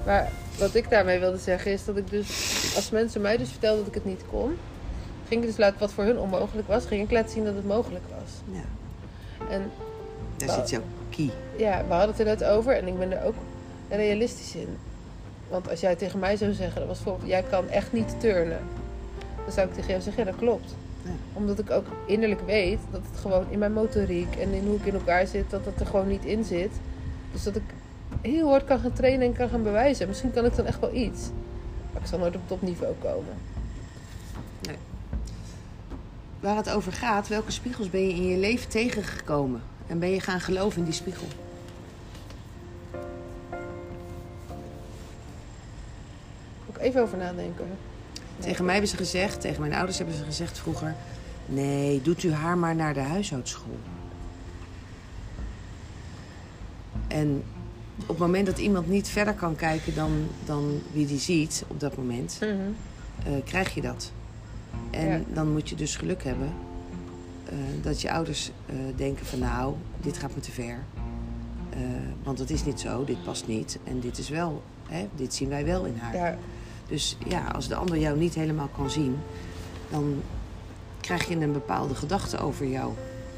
Maar 0.07 0.31
wat 0.59 0.75
ik 0.75 0.91
daarmee 0.91 1.19
wilde 1.19 1.39
zeggen 1.39 1.73
is 1.73 1.85
dat 1.85 1.97
ik 1.97 2.11
dus... 2.11 2.29
Als 2.77 2.91
mensen 2.91 3.21
mij 3.21 3.37
dus 3.37 3.51
vertelden 3.51 3.79
dat 3.79 3.89
ik 3.89 3.95
het 3.95 4.05
niet 4.05 4.23
kon... 4.31 4.57
ging 5.29 5.41
ik 5.41 5.47
dus 5.47 5.57
laten 5.57 5.79
wat 5.81 5.93
voor 5.93 6.05
hun 6.05 6.19
onmogelijk 6.19 6.69
was... 6.69 6.85
ging 6.85 7.03
ik 7.03 7.11
laten 7.11 7.31
zien 7.31 7.45
dat 7.45 7.55
het 7.55 7.67
mogelijk 7.67 8.05
was. 8.09 8.57
Ja. 8.57 8.65
En 9.51 9.71
Daar 10.37 10.51
zit 10.51 10.71
jouw 10.71 10.83
key. 11.11 11.31
ja, 11.57 11.85
we 11.87 11.93
hadden 11.93 12.11
het 12.11 12.19
er 12.19 12.25
net 12.25 12.45
over 12.45 12.77
en 12.77 12.87
ik 12.87 12.99
ben 12.99 13.13
er 13.13 13.25
ook 13.27 13.37
realistisch 13.89 14.55
in. 14.55 14.77
Want 15.49 15.71
als 15.71 15.81
jij 15.81 15.97
tegen 15.97 16.19
mij 16.19 16.37
zou 16.37 16.53
zeggen... 16.53 16.79
Dat 16.79 16.89
was 16.89 16.97
bijvoorbeeld, 16.99 17.31
jij 17.31 17.43
kan 17.51 17.69
echt 17.69 17.93
niet 17.93 18.21
turnen. 18.21 18.61
Dan 19.45 19.53
zou 19.53 19.69
ik 19.69 19.75
tegen 19.75 19.91
jou 19.91 20.03
zeggen, 20.03 20.25
ja, 20.25 20.31
dat 20.31 20.41
klopt. 20.41 20.75
Ja. 21.05 21.11
Omdat 21.33 21.59
ik 21.59 21.71
ook 21.71 21.87
innerlijk 22.07 22.41
weet 22.47 22.79
dat 22.91 23.01
het 23.11 23.21
gewoon 23.21 23.45
in 23.51 23.59
mijn 23.59 23.73
motoriek 23.73 24.37
en 24.37 24.53
in 24.53 24.67
hoe 24.67 24.77
ik 24.77 24.87
in 24.87 24.95
elkaar 24.95 25.27
zit, 25.27 25.51
dat 25.51 25.65
het 25.65 25.81
er 25.81 25.87
gewoon 25.87 26.09
niet 26.09 26.25
in 26.25 26.45
zit. 26.45 26.73
Dus 27.33 27.43
dat 27.43 27.57
ik 27.57 27.63
heel 28.21 28.49
hard 28.49 28.65
kan 28.65 28.79
gaan 28.79 28.93
trainen 28.93 29.27
en 29.27 29.33
kan 29.33 29.49
gaan 29.49 29.63
bewijzen. 29.63 30.09
Misschien 30.09 30.33
kan 30.33 30.45
ik 30.45 30.57
dan 30.57 30.67
echt 30.67 30.81
wel 30.81 30.95
iets. 30.95 31.31
Maar 31.93 32.03
ik 32.03 32.09
zal 32.09 32.19
nooit 32.19 32.37
op 32.37 32.49
topniveau 32.49 32.95
komen. 33.03 33.35
Waar 36.41 36.57
het 36.57 36.71
over 36.71 36.93
gaat, 36.93 37.29
welke 37.29 37.51
spiegels 37.51 37.91
ben 37.91 38.07
je 38.07 38.15
in 38.15 38.27
je 38.27 38.37
leven 38.37 38.69
tegengekomen? 38.69 39.63
En 39.87 39.99
ben 39.99 40.11
je 40.11 40.21
gaan 40.21 40.41
geloven 40.41 40.79
in 40.79 40.85
die 40.85 40.95
spiegel? 40.95 41.27
Moet 46.67 46.77
ik 46.77 46.83
even 46.83 47.03
over 47.03 47.19
nadenken. 47.19 47.67
Tegen 48.41 48.65
mij 48.65 48.73
hebben 48.73 48.91
ze 48.91 48.97
gezegd, 48.97 49.41
tegen 49.41 49.61
mijn 49.61 49.75
ouders 49.75 49.99
hebben 49.99 50.17
ze 50.17 50.25
gezegd 50.25 50.59
vroeger... 50.59 50.95
Nee, 51.47 52.03
doet 52.03 52.23
u 52.23 52.33
haar 52.33 52.59
maar 52.59 52.75
naar 52.75 52.95
de 52.95 53.01
huishoudschool. 53.01 53.79
En 57.09 57.43
op 58.01 58.09
het 58.09 58.19
moment 58.19 58.47
dat 58.47 58.59
iemand 58.59 58.89
niet 58.89 59.09
verder 59.09 59.35
kan 59.35 59.57
kijken 59.57 59.95
dan, 59.95 60.11
dan 60.45 60.81
wie 60.93 61.07
die 61.07 61.19
ziet 61.19 61.65
op 61.69 61.81
dat 61.81 61.97
moment, 61.97 62.39
Mhm. 62.41 62.51
eh, 63.25 63.33
krijg 63.45 63.75
je 63.75 63.81
dat. 63.81 64.13
En 64.91 65.07
Ja. 65.09 65.21
dan 65.33 65.53
moet 65.53 65.69
je 65.69 65.75
dus 65.75 65.97
geluk 65.97 66.25
hebben 66.25 66.53
eh, 67.45 67.55
dat 67.83 68.01
je 68.01 68.11
ouders 68.13 68.51
eh, 68.67 68.75
denken 68.97 69.27
van 69.27 69.39
nou, 69.39 69.75
dit 70.01 70.17
gaat 70.19 70.35
me 70.35 70.41
te 70.41 70.51
ver. 70.53 70.79
Want 72.23 72.39
het 72.39 72.51
is 72.51 72.65
niet 72.65 72.81
zo, 72.81 73.05
dit 73.05 73.25
past 73.25 73.47
niet. 73.47 73.79
En 73.85 74.01
dit 74.01 74.19
is 74.19 74.29
wel, 74.29 74.63
hè, 74.89 75.09
dit 75.17 75.35
zien 75.35 75.49
wij 75.49 75.65
wel 75.65 75.85
in 75.85 75.97
haar. 75.99 76.17
Ja, 76.17 76.39
Dus 76.91 77.17
ja, 77.27 77.45
als 77.55 77.69
de 77.69 77.75
ander 77.75 77.99
jou 77.99 78.19
niet 78.19 78.35
helemaal 78.35 78.69
kan 78.77 78.91
zien, 78.91 79.17
dan 79.91 80.23
krijg 81.01 81.29
je 81.29 81.37
een 81.37 81.53
bepaalde 81.53 81.95
gedachte 81.95 82.39
over 82.39 82.67
jou. 82.67 82.93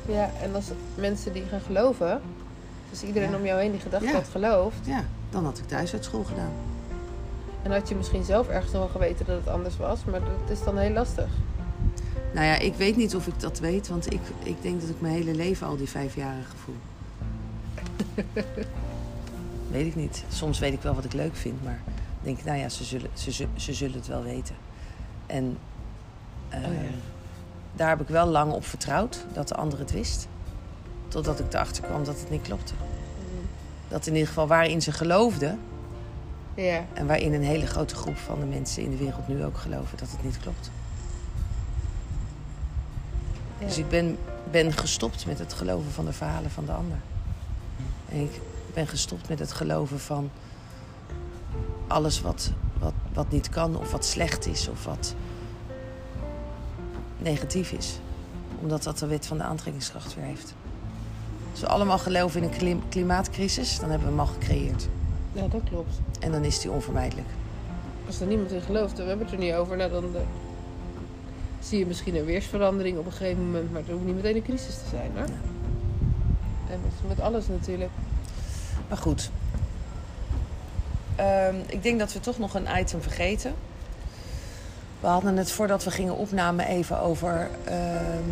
ja, 0.08 0.30
en 0.42 0.54
als 0.54 0.64
mensen 0.94 1.32
die 1.32 1.42
gaan 1.50 1.60
geloven, 1.60 2.20
dus 2.90 3.02
iedereen 3.02 3.30
Ja. 3.30 3.36
om 3.36 3.44
jou 3.44 3.60
heen 3.60 3.70
die 3.70 3.80
gedachte 3.80 4.06
Ja. 4.06 4.12
had 4.12 4.28
geloofd, 4.30 4.86
Ja, 4.86 5.04
dan 5.30 5.44
had 5.44 5.58
ik 5.58 5.66
thuis 5.66 5.92
uit 5.92 6.04
school 6.04 6.24
gedaan. 6.24 6.52
en 7.62 7.72
had 7.72 7.88
je 7.88 7.94
misschien 7.94 8.24
zelf 8.24 8.48
ergens 8.48 8.72
nog 8.72 8.80
wel 8.82 8.90
geweten 8.90 9.26
dat 9.26 9.36
het 9.38 9.48
anders 9.48 9.76
was, 9.76 10.04
maar 10.04 10.20
dat 10.20 10.58
is 10.58 10.64
dan 10.64 10.78
heel 10.78 10.90
lastig. 10.92 11.28
Nou 12.34 12.46
ja, 12.46 12.58
ik 12.58 12.74
weet 12.74 12.96
niet 12.96 13.16
of 13.16 13.26
ik 13.26 13.40
dat 13.40 13.58
weet, 13.58 13.88
want 13.88 14.12
ik, 14.12 14.20
ik 14.42 14.56
denk 14.62 14.80
dat 14.80 14.90
ik 14.90 15.00
mijn 15.00 15.14
hele 15.14 15.34
leven 15.34 15.66
al 15.66 15.76
die 15.76 15.88
vijfjarige 15.88 16.56
voel. 16.64 16.74
weet 19.70 19.86
ik 19.86 19.94
niet. 19.96 20.24
Soms 20.28 20.58
weet 20.58 20.72
ik 20.72 20.82
wel 20.82 20.94
wat 20.94 21.04
ik 21.04 21.12
leuk 21.12 21.36
vind, 21.36 21.64
maar 21.64 21.80
denk 22.22 22.38
ik, 22.38 22.44
nou 22.44 22.58
ja, 22.58 22.68
ze 22.68 22.84
zullen, 22.84 23.10
ze, 23.12 23.46
ze 23.56 23.74
zullen 23.74 23.96
het 23.96 24.06
wel 24.06 24.22
weten. 24.22 24.54
En 25.26 25.58
Oh 26.54 26.60
ja. 26.62 26.68
daar 27.72 27.88
heb 27.88 28.00
ik 28.00 28.08
wel 28.08 28.26
lang 28.26 28.52
op 28.52 28.66
vertrouwd 28.66 29.24
dat 29.32 29.48
de 29.48 29.54
ander 29.54 29.78
het 29.78 29.92
wist. 29.92 30.28
Totdat 31.08 31.40
ik 31.40 31.52
erachter 31.52 31.84
kwam 31.84 32.04
dat 32.04 32.20
het 32.20 32.30
niet 32.30 32.42
klopte. 32.42 32.72
Dat 33.88 34.06
in 34.06 34.12
ieder 34.12 34.28
geval 34.28 34.46
waarin 34.46 34.82
ze 34.82 34.92
geloofden, 34.92 35.58
Ja, 36.54 36.84
en 36.92 37.06
waarin 37.06 37.32
een 37.32 37.42
hele 37.42 37.66
grote 37.66 37.94
groep 37.94 38.16
van 38.16 38.40
de 38.40 38.46
mensen 38.46 38.82
in 38.82 38.90
de 38.90 38.96
wereld 38.96 39.28
nu 39.28 39.44
ook 39.44 39.56
geloven 39.58 39.98
dat 39.98 40.10
het 40.10 40.24
niet 40.24 40.38
klopt. 40.38 40.70
ja. 43.58 43.66
Dus 43.66 43.78
ik 43.78 43.88
ben, 43.88 44.18
ben 44.50 44.72
gestopt 44.72 45.26
met 45.26 45.38
het 45.38 45.52
geloven 45.52 45.90
van 45.92 46.04
de 46.04 46.12
verhalen 46.12 46.50
van 46.50 46.64
de 46.64 46.72
ander. 46.72 46.98
En 48.08 48.20
ik 48.20 48.40
ben 48.74 48.86
gestopt 48.86 49.28
met 49.28 49.38
het 49.38 49.52
geloven 49.52 50.00
van 50.00 50.30
alles 51.86 52.20
wat, 52.20 52.52
wat, 52.78 52.92
wat 53.12 53.30
niet 53.30 53.48
kan, 53.48 53.76
of 53.78 53.90
wat 53.92 54.04
slecht 54.04 54.46
is, 54.46 54.68
of 54.68 54.84
wat 54.84 55.14
negatief 57.18 57.72
is. 57.72 57.98
Omdat 58.60 58.82
dat 58.82 58.98
de 58.98 59.06
wet 59.06 59.26
van 59.26 59.36
de 59.38 59.44
aantrekkingskracht 59.44 60.14
weer 60.14 60.24
heeft. 60.24 60.54
Als 61.50 61.60
we 61.60 61.66
allemaal 61.66 61.98
geloven 61.98 62.42
in 62.42 62.48
een 62.48 62.56
klim- 62.58 62.82
klimaatcrisis, 62.88 63.78
dan 63.78 63.90
hebben 63.90 64.06
we 64.08 64.12
hem 64.14 64.20
al 64.22 64.32
gecreëerd. 64.32 64.88
ja, 65.32 65.46
dat 65.48 65.60
klopt. 65.68 66.00
En 66.20 66.32
dan 66.32 66.44
is 66.44 66.60
die 66.60 66.70
onvermijdelijk. 66.70 67.28
Als 68.06 68.20
er 68.20 68.26
niemand 68.26 68.50
in 68.52 68.60
gelooft, 68.60 68.96
we 68.96 69.02
hebben 69.02 69.26
het 69.26 69.34
er 69.34 69.40
niet 69.40 69.54
over, 69.54 69.76
nou 69.76 69.90
dan 69.90 70.04
eh, 70.14 70.20
zie 71.60 71.78
je 71.78 71.86
misschien 71.86 72.16
een 72.16 72.24
weersverandering 72.24 72.98
op 72.98 73.06
een 73.06 73.12
gegeven 73.12 73.44
moment, 73.44 73.72
maar 73.72 73.80
het 73.80 73.90
hoeft 73.90 74.04
niet 74.04 74.14
meteen 74.14 74.36
een 74.36 74.42
crisis 74.42 74.74
te 74.74 74.88
zijn 74.90 75.10
hoor. 75.14 75.26
Ja. 75.26 75.32
En 76.70 76.80
met, 76.82 77.08
met 77.16 77.20
alles 77.20 77.48
natuurlijk. 77.48 77.90
Maar 78.88 78.98
goed. 78.98 79.30
Ehm, 81.22 81.56
ik 81.66 81.82
denk 81.82 81.98
dat 81.98 82.12
we 82.12 82.20
toch 82.20 82.38
nog 82.38 82.54
een 82.54 82.66
item 82.78 83.02
vergeten. 83.02 83.54
We 85.00 85.06
hadden 85.06 85.36
het 85.36 85.50
voordat 85.50 85.84
we 85.84 85.90
gingen 85.90 86.16
opnamen 86.16 86.66
even 86.66 87.00
over 87.00 87.50
ehm, 87.64 88.28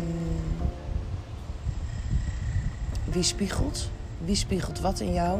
wie 3.03 3.23
spiegelt. 3.23 3.89
Wie 4.25 4.35
spiegelt 4.35 4.79
wat 4.79 4.99
in 4.99 5.13
jou 5.13 5.39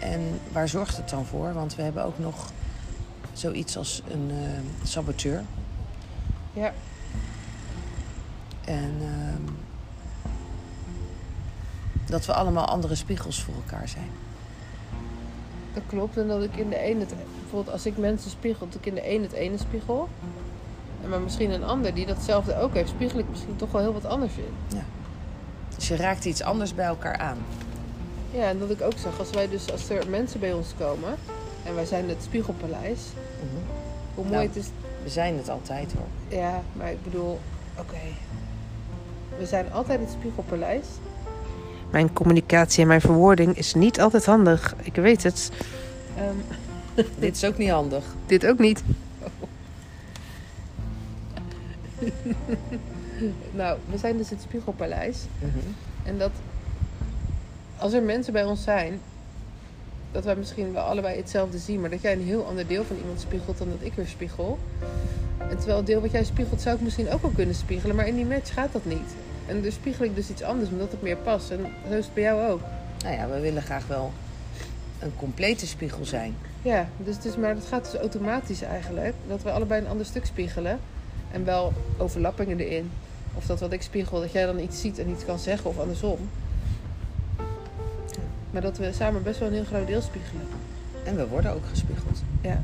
en 0.00 0.40
waar 0.52 0.68
zorgt 0.68 0.96
het 0.96 1.08
dan 1.08 1.26
voor? 1.26 1.52
Want 1.52 1.74
we 1.74 1.82
hebben 1.82 2.04
ook 2.04 2.18
nog 2.18 2.50
zoiets 3.32 3.76
als 3.76 4.02
een 4.10 4.30
eh, 4.30 4.88
saboteur. 4.88 5.42
Ja, 6.52 6.72
En 8.64 8.94
ehm, 9.00 9.52
dat 12.06 12.26
we 12.26 12.34
allemaal 12.34 12.66
andere 12.66 12.94
spiegels 12.94 13.42
voor 13.42 13.54
elkaar 13.54 13.88
zijn. 13.88 14.10
Dat 15.74 15.82
klopt. 15.86 16.16
En 16.16 16.28
dat 16.28 16.42
ik 16.42 16.56
in 16.56 16.68
de 16.68 16.78
ene, 16.78 17.00
het, 17.00 17.14
bijvoorbeeld 17.40 17.72
als 17.72 17.86
ik 17.86 17.96
mensen 17.96 18.30
spiegel, 18.30 18.66
dat 18.66 18.74
ik 18.74 18.86
in 18.86 18.94
de 18.94 19.10
een 19.10 19.22
het 19.22 19.32
ene 19.32 19.58
spiegel. 19.58 20.08
Maar 21.08 21.20
misschien 21.20 21.50
een 21.50 21.64
ander 21.64 21.94
die 21.94 22.06
datzelfde 22.06 22.60
ook 22.60 22.74
heeft, 22.74 22.88
spiegel 22.88 23.18
ik 23.18 23.28
misschien 23.30 23.56
toch 23.56 23.70
wel 23.72 23.80
heel 23.80 23.92
wat 23.92 24.04
anders 24.04 24.36
in. 24.36 24.78
Dus 25.76 25.88
je 25.88 25.96
raakt 25.96 26.24
iets 26.24 26.42
anders 26.42 26.74
bij 26.74 26.84
elkaar 26.86 27.16
aan. 27.16 27.38
Ja, 28.30 28.48
en 28.48 28.58
dat 28.58 28.70
ik 28.70 28.82
ook 28.82 28.98
zag, 28.98 29.18
als 29.18 29.30
wij 29.30 29.48
dus, 29.48 29.72
als 29.72 29.88
er 29.88 30.08
mensen 30.08 30.40
bij 30.40 30.52
ons 30.52 30.74
komen, 30.78 31.14
en 31.64 31.74
wij 31.74 31.84
zijn 31.84 32.08
het 32.08 32.22
Spiegelpaleis, 32.22 33.00
hoe 34.14 34.24
mooi 34.24 34.36
Nou. 34.36 34.46
het 34.46 34.56
is 34.56 34.68
We 35.02 35.08
zijn 35.08 35.36
het 35.36 35.48
altijd 35.48 35.92
hoor. 35.92 36.38
Ja, 36.38 36.62
maar 36.72 36.90
ik 36.90 37.02
bedoel, 37.02 37.38
oké. 37.78 38.00
We 39.38 39.46
zijn 39.46 39.72
altijd 39.72 40.00
het 40.00 40.10
Spiegelpaleis. 40.10 40.86
Mijn 41.90 42.12
communicatie 42.12 42.82
en 42.82 42.88
mijn 42.88 43.00
verwoording 43.00 43.56
is 43.56 43.74
niet 43.74 44.00
altijd 44.00 44.26
handig. 44.26 44.74
Ik 44.82 44.94
weet 44.94 45.22
het. 45.22 45.50
Ehm, 46.16 46.36
Dit 47.18 47.36
is 47.36 47.44
ook 47.44 47.58
niet 47.58 47.70
handig. 47.70 48.04
dit 48.26 48.46
ook 48.46 48.58
niet. 48.58 48.82
nou, 53.60 53.78
we 53.90 53.98
zijn 53.98 54.16
dus 54.16 54.30
het 54.30 54.42
Spiegelpaleis. 54.42 55.18
En 56.02 56.18
dat 56.18 56.30
als 57.76 57.92
er 57.92 58.02
mensen 58.02 58.32
bij 58.32 58.44
ons 58.44 58.62
zijn, 58.62 59.00
dat 60.12 60.24
wij 60.24 60.36
misschien 60.36 60.72
wel 60.72 60.82
allebei 60.82 61.16
hetzelfde 61.16 61.58
zien, 61.58 61.80
maar 61.80 61.90
dat 61.90 62.02
jij 62.02 62.12
een 62.12 62.24
heel 62.24 62.46
ander 62.46 62.66
deel 62.66 62.84
van 62.84 62.96
iemand 62.96 63.20
spiegelt 63.20 63.58
dan 63.58 63.68
dat 63.68 63.86
ik 63.86 63.92
weer 63.94 64.06
spiegel. 64.06 64.58
En 65.38 65.56
terwijl 65.56 65.76
het 65.76 65.86
deel 65.86 66.00
wat 66.00 66.10
jij 66.10 66.24
spiegelt, 66.24 66.60
zou 66.60 66.76
ik 66.76 66.82
misschien 66.82 67.10
ook 67.10 67.22
wel 67.22 67.30
kunnen 67.30 67.54
spiegelen, 67.54 67.96
maar 67.96 68.06
in 68.06 68.14
die 68.14 68.26
match 68.26 68.52
gaat 68.52 68.72
dat 68.72 68.84
niet. 68.84 69.14
En 69.50 69.60
dus 69.60 69.74
spiegel 69.74 70.04
ik 70.04 70.14
dus 70.14 70.30
iets 70.30 70.42
anders, 70.42 70.70
omdat 70.70 70.90
het 70.90 71.02
meer 71.02 71.16
past. 71.16 71.50
En 71.50 71.58
zo 71.88 71.96
is 71.96 72.04
het 72.04 72.14
bij 72.14 72.22
jou 72.22 72.50
ook. 72.50 72.60
Nou 73.02 73.14
ja, 73.16 73.28
we 73.28 73.40
willen 73.40 73.62
graag 73.62 73.86
wel 73.86 74.12
een 74.98 75.12
complete 75.16 75.66
spiegel 75.66 76.04
zijn. 76.04 76.34
Ja, 76.62 76.88
dus, 76.96 77.18
dus, 77.18 77.36
maar 77.36 77.54
het 77.54 77.66
gaat 77.66 77.90
dus 77.90 78.00
automatisch 78.00 78.62
eigenlijk. 78.62 79.14
Dat 79.28 79.42
we 79.42 79.50
allebei 79.50 79.80
een 79.80 79.88
ander 79.88 80.06
stuk 80.06 80.26
spiegelen. 80.26 80.78
En 81.30 81.44
wel 81.44 81.72
overlappingen 81.98 82.58
erin. 82.60 82.90
Of 83.34 83.46
dat 83.46 83.60
wat 83.60 83.72
ik 83.72 83.82
spiegel, 83.82 84.20
dat 84.20 84.32
jij 84.32 84.46
dan 84.46 84.58
iets 84.58 84.80
ziet 84.80 84.98
en 84.98 85.10
iets 85.10 85.24
kan 85.24 85.38
zeggen 85.38 85.70
of 85.70 85.78
andersom. 85.78 86.18
Maar 88.50 88.62
dat 88.62 88.78
we 88.78 88.92
samen 88.92 89.22
best 89.22 89.38
wel 89.38 89.48
een 89.48 89.54
heel 89.54 89.64
groot 89.64 89.86
deel 89.86 90.02
spiegelen. 90.02 90.46
En 91.04 91.16
we 91.16 91.26
worden 91.28 91.52
ook 91.52 91.66
gespiegeld. 91.70 92.22
Ja, 92.40 92.62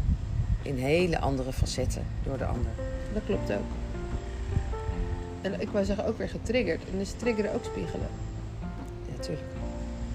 In 0.63 0.77
hele 0.77 1.19
andere 1.19 1.53
facetten 1.53 2.03
door 2.25 2.39
de 2.39 2.45
ander. 2.45 2.71
dat 3.15 3.23
klopt 3.27 3.53
ook. 3.53 3.86
En 5.53 5.61
ik 5.61 5.69
wou 5.69 5.85
zeggen 5.85 6.07
ook 6.07 6.19
weer 6.19 6.29
getriggerd. 6.29 6.83
En 6.93 7.01
is 7.01 7.13
triggeren 7.17 7.55
ook 7.55 7.65
spiegelen. 7.65 8.09
Ja, 9.17 9.23
tuurlijk. 9.23 9.47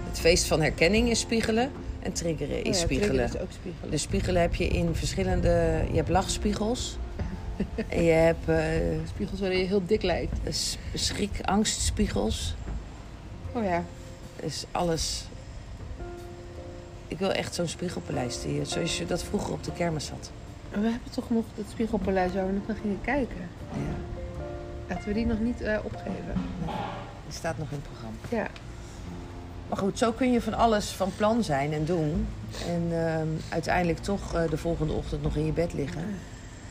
Het 0.10 0.20
feest 0.20 0.46
van 0.46 0.62
herkenning 0.62 1.10
is 1.10 1.20
spiegelen. 1.20 1.72
En 2.00 2.14
triggeren 2.14 2.58
is 2.58 2.66
Oh 2.68 2.74
ja, 2.74 2.74
spiegelen. 2.74 3.16
triggeren 3.16 3.36
is 3.36 3.42
ook 3.42 3.52
spiegelen. 3.52 3.92
De 3.92 3.98
spiegelen 3.98 4.42
heb 4.42 4.56
je 4.56 4.68
in 4.68 4.96
verschillende... 4.96 5.84
Je 5.92 5.96
hebt 5.96 6.10
lachspiegels. 6.10 6.98
en 7.90 8.04
je 8.04 8.12
hebt 8.12 8.50
eh, 8.50 8.58
Spiegels 9.08 9.40
waarin 9.40 9.60
je 9.60 9.66
heel 9.66 9.86
dik 9.86 10.02
lijkt. 10.04 10.38
s- 10.56 10.78
schrik, 10.94 11.32
angstspiegels. 11.42 12.56
Oh 13.54 13.64
ja. 13.64 13.84
is 14.40 14.66
alles. 14.72 15.26
Ik 17.08 17.18
wil 17.20 17.32
echt 17.32 17.56
zo'n 17.56 17.68
spiegelpaleis 17.68 18.42
die, 18.42 18.66
zoals 18.66 18.98
je 18.98 19.06
dat 19.06 19.24
vroeger 19.24 19.54
op 19.54 19.64
de 19.64 19.72
kermis 19.74 20.10
had. 20.10 20.32
We 20.70 20.78
hebben 20.80 21.12
toch 21.12 21.30
nog 21.30 21.44
dat 21.56 21.66
spiegelpaleis 21.72 22.34
waar 22.34 22.48
we 22.48 22.54
nog 22.54 22.68
naar 22.68 22.78
gingen 22.82 23.00
kijken. 23.02 23.50
Ja, 23.74 23.80
Laten 24.92 25.08
we 25.08 25.14
die 25.14 25.26
nog 25.26 25.40
niet 25.40 25.62
eh, 25.62 25.78
opgeven. 25.84 26.34
die 27.26 27.34
staat 27.34 27.58
nog 27.58 27.68
in 27.72 27.78
het 27.78 27.92
programma. 27.92 28.18
Ja. 28.30 28.48
Maar 29.70 29.78
goed, 29.78 29.98
zo 29.98 30.12
kun 30.12 30.32
je 30.32 30.42
van 30.42 30.54
alles 30.54 30.90
van 30.90 31.12
plan 31.16 31.44
zijn 31.44 31.74
en 31.74 31.86
doen. 31.86 32.28
En 32.68 32.88
ehm, 32.92 33.28
uiteindelijk 33.50 34.00
toch 34.00 34.34
eh, 34.34 34.50
de 34.50 34.58
volgende 34.58 34.94
ochtend 34.94 35.22
nog 35.22 35.36
in 35.36 35.46
je 35.46 35.52
bed 35.52 35.74
liggen 35.74 36.04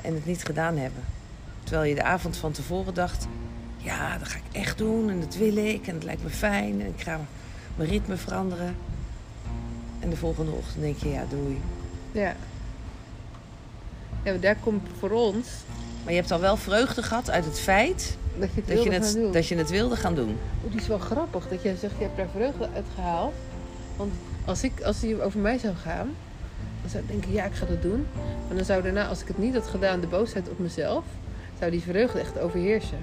en 0.03 0.15
het 0.15 0.27
niet 0.27 0.45
gedaan 0.45 0.77
hebben. 0.77 1.03
Terwijl 1.65 1.89
je 1.89 1.95
de 1.95 2.03
avond 2.03 2.37
van 2.37 2.53
tevoren 2.53 2.95
dacht: 2.95 3.27
ja, 3.77 4.19
dat 4.19 4.29
ga 4.29 4.37
ik 4.37 4.63
echt 4.63 4.79
doen 4.79 5.11
en 5.11 5.21
dat 5.21 5.35
wil 5.35 5.57
ik 5.57 5.87
en 5.87 5.95
het 5.95 6.05
lijkt 6.05 6.23
me 6.23 6.31
fijn 6.31 6.81
en 6.81 6.87
ik 6.87 7.01
ga 7.01 7.21
mijn 7.77 7.89
ritme 7.89 8.17
veranderen. 8.17 8.77
En 10.01 10.11
de 10.11 10.17
volgende 10.17 10.51
ochtend 10.51 10.81
denk 10.81 10.99
je: 10.99 11.09
ja, 11.09 11.25
doei. 11.29 11.61
Ja. 12.13 12.35
Ja, 14.23 14.33
daar 14.33 14.57
komt 14.57 14.89
voor 14.99 15.11
ons 15.11 15.49
Maar 16.03 16.13
je 16.13 16.19
hebt 16.19 16.31
al 16.31 16.41
wel 16.41 16.57
vreugde 16.57 17.03
gehad 17.03 17.31
uit 17.31 17.45
het 17.45 17.61
feit 17.61 18.17
dat 18.39 18.49
je 18.55 18.61
het 18.61 18.69
dat 18.69 18.83
je, 18.83 18.91
wilde 18.91 18.91
gaan 18.91 19.03
het, 19.03 19.15
doen. 19.15 19.33
dat 19.33 19.47
je 19.47 19.57
het 19.57 19.71
wilde 19.71 19.97
gaan 19.97 20.15
doen. 20.15 20.39
Oh, 20.65 20.71
die 20.71 20.81
is 20.81 20.87
wel 20.87 20.99
grappig 20.99 21.49
dat 21.49 21.63
jij 21.63 21.77
zegt, 21.77 21.95
je 21.99 22.03
hebt 22.03 22.17
daar 22.17 22.29
vreugde 22.35 22.69
uit 22.75 22.87
gehaald. 22.95 23.35
Want 23.97 24.13
als, 24.45 24.63
ik, 24.63 24.83
als 24.83 25.01
die 25.01 25.23
over 25.23 25.41
mij 25.41 25.59
zou 25.59 25.75
gaan, 25.75 26.15
dan 26.81 26.91
zou 26.91 27.03
ik 27.03 27.09
denken, 27.09 27.33
ja, 27.33 27.45
ik 27.45 27.55
ga 27.55 27.67
dat 27.67 27.83
doen. 27.83 28.07
Maar 28.47 28.57
dan 28.57 28.65
zou 28.65 28.83
daarna, 28.83 29.07
als 29.07 29.21
ik 29.21 29.27
het 29.29 29.39
niet 29.39 29.55
had 29.55 29.67
gedaan, 29.67 30.01
de 30.01 30.07
boosheid 30.07 30.49
op 30.49 30.59
mezelf, 30.59 31.05
zou 31.59 31.71
die 31.71 31.83
vreugde 31.83 32.19
echt 32.19 32.39
overheersen. 32.39 32.99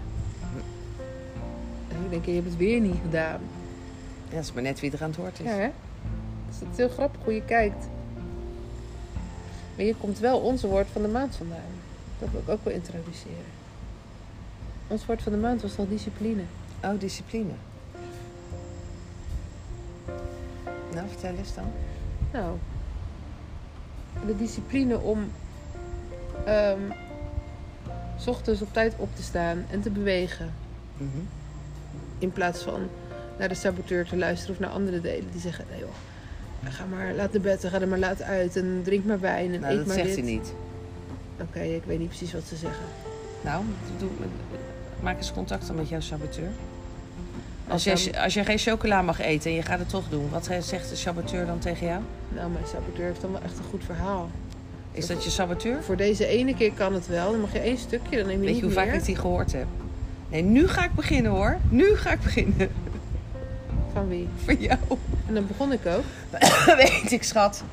En 1.88 2.04
ik 2.04 2.10
denk, 2.10 2.26
je 2.26 2.32
hebt 2.32 2.46
het 2.46 2.58
weer 2.58 2.80
niet 2.80 3.00
gedaan. 3.02 3.40
Ja, 4.30 4.36
dat 4.36 4.44
is 4.44 4.54
maar 4.54 4.64
net 4.64 4.80
wie 4.80 4.92
er 4.92 5.02
aan 5.02 5.10
het 5.10 5.18
woord 5.18 5.40
is. 5.40 5.46
Ja, 5.46 5.52
hè? 5.52 5.70
Dus 6.50 6.60
het 6.60 6.68
is 6.72 6.78
heel 6.78 6.90
grappig 6.90 7.24
hoe 7.24 7.34
je 7.34 7.46
kijkt. 7.46 7.88
Maar 9.76 9.86
hier 9.86 9.96
komt 9.96 10.20
wel 10.20 10.40
onze 10.40 10.68
woord 10.68 10.88
van 10.92 11.02
de 11.02 11.08
maand 11.08 11.36
vandaan. 11.36 11.77
Dat 12.20 12.30
wil 12.32 12.40
ik 12.42 12.50
ook 12.50 12.64
wel 12.64 12.74
introduceren. 12.74 13.56
Ons 14.88 15.06
woord 15.06 15.22
van 15.22 15.32
de 15.32 15.38
maand 15.38 15.62
was 15.62 15.78
al 15.78 15.88
discipline. 15.88 16.42
Oh, 16.84 17.00
discipline. 17.00 17.52
Nou, 20.94 21.08
vertel 21.08 21.34
eens 21.38 21.56
dan. 21.56 21.72
Nou, 22.34 22.56
de 24.26 24.36
discipline 24.38 25.00
om 25.00 25.32
ehm, 26.46 26.80
's 28.18 28.28
ochtends 28.28 28.62
op 28.62 28.74
tijd 28.74 28.94
op 28.98 29.16
te 29.16 29.24
staan 29.24 29.66
en 29.70 29.82
te 29.82 29.90
bewegen. 29.90 30.54
Mhm. 30.98 31.08
In 32.20 32.32
plaats 32.32 32.64
van 32.64 32.82
naar 33.38 33.48
de 33.50 33.56
saboteur 33.56 34.06
te 34.06 34.18
luisteren 34.18 34.54
of 34.56 34.62
naar 34.62 34.70
andere 34.70 35.02
delen 35.02 35.32
die 35.32 35.42
zeggen: 35.42 35.66
nee 35.70 35.80
joh, 35.80 35.90
ga 36.64 36.86
maar, 36.86 37.14
laat 37.14 37.32
de 37.32 37.40
bed, 37.40 37.66
ga 37.66 37.82
er 37.82 37.88
maar 37.88 38.00
laat 38.00 38.22
uit 38.22 38.56
en 38.56 38.82
drink 38.84 39.06
maar 39.06 39.20
wijn 39.20 39.54
en 39.54 39.60
Nou, 39.60 39.72
eet 39.72 39.78
dat 39.78 39.88
maar 39.88 39.96
zegt 39.96 40.08
dit. 40.08 40.16
hij 40.16 40.34
niet. 40.34 40.54
Oké, 41.42 41.60
ik 41.60 41.84
weet 41.86 42.00
niet 42.00 42.08
precies 42.08 42.34
wat 42.34 42.44
ze 42.48 42.56
zeggen. 42.56 42.86
Nou, 43.42 43.64
doe, 43.98 44.10
maak 45.00 45.18
eens 45.18 45.34
contact 45.34 45.68
dan 45.68 45.76
met 45.76 45.90
jouw 45.90 46.00
saboteur. 46.00 46.50
Als 47.68 47.84
jij, 47.84 48.22
als 48.24 48.34
jij 48.34 48.46
geen 48.46 48.58
chocola 48.58 49.02
mag 49.02 49.20
eten 49.20 49.50
en 49.50 49.56
je 49.56 49.62
gaat 49.64 49.80
het 49.80 49.90
toch 49.90 50.10
doen, 50.10 50.30
wat 50.30 50.50
zegt 50.60 50.90
de 50.90 50.96
saboteur 50.96 51.46
dan 51.46 51.60
tegen 51.60 51.88
jou? 51.88 52.02
Nou, 52.30 52.50
mijn 52.50 52.66
saboteur 52.68 53.06
heeft 53.06 53.22
dan 53.22 53.32
wel 53.32 53.42
echt 53.42 53.58
een 53.58 53.64
goed 53.70 53.84
verhaal. 53.84 54.30
Is 54.92 55.08
dat 55.08 55.24
je 55.24 55.30
saboteur? 55.30 55.84
Voor 55.84 55.96
deze 55.98 56.26
ene 56.28 56.56
keer 56.56 56.72
kan 56.72 56.94
het 56.94 57.08
wel. 57.08 57.32
Dan 57.32 57.42
mag 57.42 57.54
je 57.54 57.60
één 57.60 57.78
stukje, 57.78 58.18
dan 58.18 58.28
neem 58.28 58.40
je 58.40 58.46
Weet 58.46 58.48
niet 58.48 58.56
je 58.56 58.62
hoe 58.66 58.74
meer. 58.76 58.86
vaak 58.86 58.94
ik 59.00 59.06
die 59.06 59.16
gehoord 59.16 59.52
heb? 59.52 59.66
Nee, 60.30 60.42
nu 60.42 60.68
ga 60.68 60.84
ik 60.84 60.94
beginnen 60.94 61.32
hoor. 61.32 61.58
Nu 61.70 61.96
ga 61.96 62.12
ik 62.12 62.20
beginnen. 62.22 62.70
Van 63.94 64.08
wie? 64.08 64.28
Voor 64.44 64.54
jou. 64.54 64.78
En 65.28 65.34
dan 65.34 65.48
begon 65.48 65.72
ik 65.72 65.86
ook. 65.86 66.04
Weet 66.78 67.12
ik, 67.12 67.24
schat. 67.24 67.64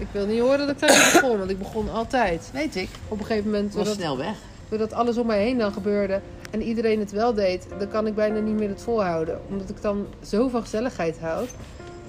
Ik 0.00 0.06
wil 0.12 0.26
niet 0.26 0.40
horen 0.40 0.58
dat 0.58 0.68
ik 0.70 0.78
daar 0.78 0.90
niet 0.90 1.12
begon, 1.20 1.38
want 1.38 1.50
ik 1.50 1.58
begon 1.58 1.90
altijd. 1.90 2.50
Weet 2.52 2.76
ik. 2.76 2.88
Op 3.08 3.18
een 3.18 3.26
gegeven 3.26 3.50
moment, 3.50 3.74
Was 3.74 3.92
snel 3.92 4.16
weg. 4.16 4.36
doordat 4.68 4.92
alles 4.92 5.18
om 5.18 5.26
mij 5.26 5.42
heen 5.42 5.58
dan 5.58 5.72
gebeurde 5.72 6.20
en 6.50 6.62
iedereen 6.62 6.98
het 7.00 7.10
wel 7.10 7.34
deed, 7.34 7.66
dan 7.78 7.88
kan 7.88 8.06
ik 8.06 8.14
bijna 8.14 8.38
niet 8.38 8.54
meer 8.54 8.68
het 8.68 8.82
volhouden. 8.82 9.40
Omdat 9.48 9.68
ik 9.68 9.82
dan 9.82 10.06
zo 10.24 10.48
van 10.48 10.60
gezelligheid 10.62 11.18
houd, 11.18 11.48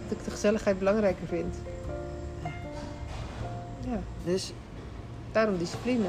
dat 0.08 0.18
ik 0.18 0.24
de 0.24 0.32
gezelligheid 0.32 0.80
belangrijker 0.80 1.28
vind. 1.28 1.56
Ja, 3.90 4.00
Dus, 4.24 4.54
daarom 5.32 5.58
discipline. 5.58 6.06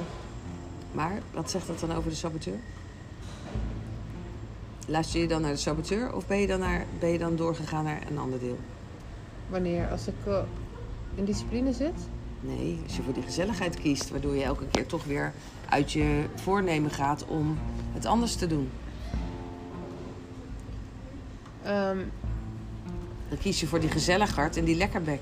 maar 0.92 1.18
wat 1.30 1.50
zegt 1.50 1.66
dat 1.66 1.80
dan 1.80 1.92
over 1.96 2.10
de 2.10 2.16
saboteur? 2.16 2.58
Luister 4.86 5.20
je 5.20 5.28
dan 5.28 5.40
naar 5.42 5.50
de 5.50 5.56
saboteur 5.56 6.14
of 6.14 6.26
ben 6.26 6.38
je 6.38 6.46
dan, 6.46 6.60
naar, 6.60 6.84
ben 6.98 7.08
je 7.08 7.18
dan 7.18 7.36
doorgegaan 7.36 7.84
naar 7.84 8.02
een 8.10 8.18
ander 8.18 8.38
deel? 8.38 8.58
Wanneer? 9.48 9.88
Als 9.90 10.06
ik 10.06 10.14
eh, 10.26 10.38
in 11.14 11.24
discipline 11.24 11.72
zit? 11.72 11.92
Nee, 12.40 12.80
als 12.84 12.96
je 12.96 13.02
voor 13.02 13.12
die 13.14 13.22
gezelligheid 13.22 13.74
kiest, 13.80 14.10
waardoor 14.10 14.36
je 14.36 14.42
elke 14.42 14.64
keer 14.70 14.86
toch 14.86 15.04
weer 15.04 15.32
uit 15.68 15.92
je 15.92 16.24
voornemen 16.34 16.90
gaat 16.90 17.24
om 17.26 17.58
het 17.92 18.06
anders 18.06 18.34
te 18.34 18.46
doen. 18.46 18.68
Ehm, 21.62 21.98
Dan 23.28 23.38
kies 23.40 23.60
je 23.60 23.66
voor 23.66 23.80
die 23.80 23.90
gezelligheid 23.90 24.56
en 24.56 24.64
die 24.64 24.76
lekkerbek. 24.76 25.20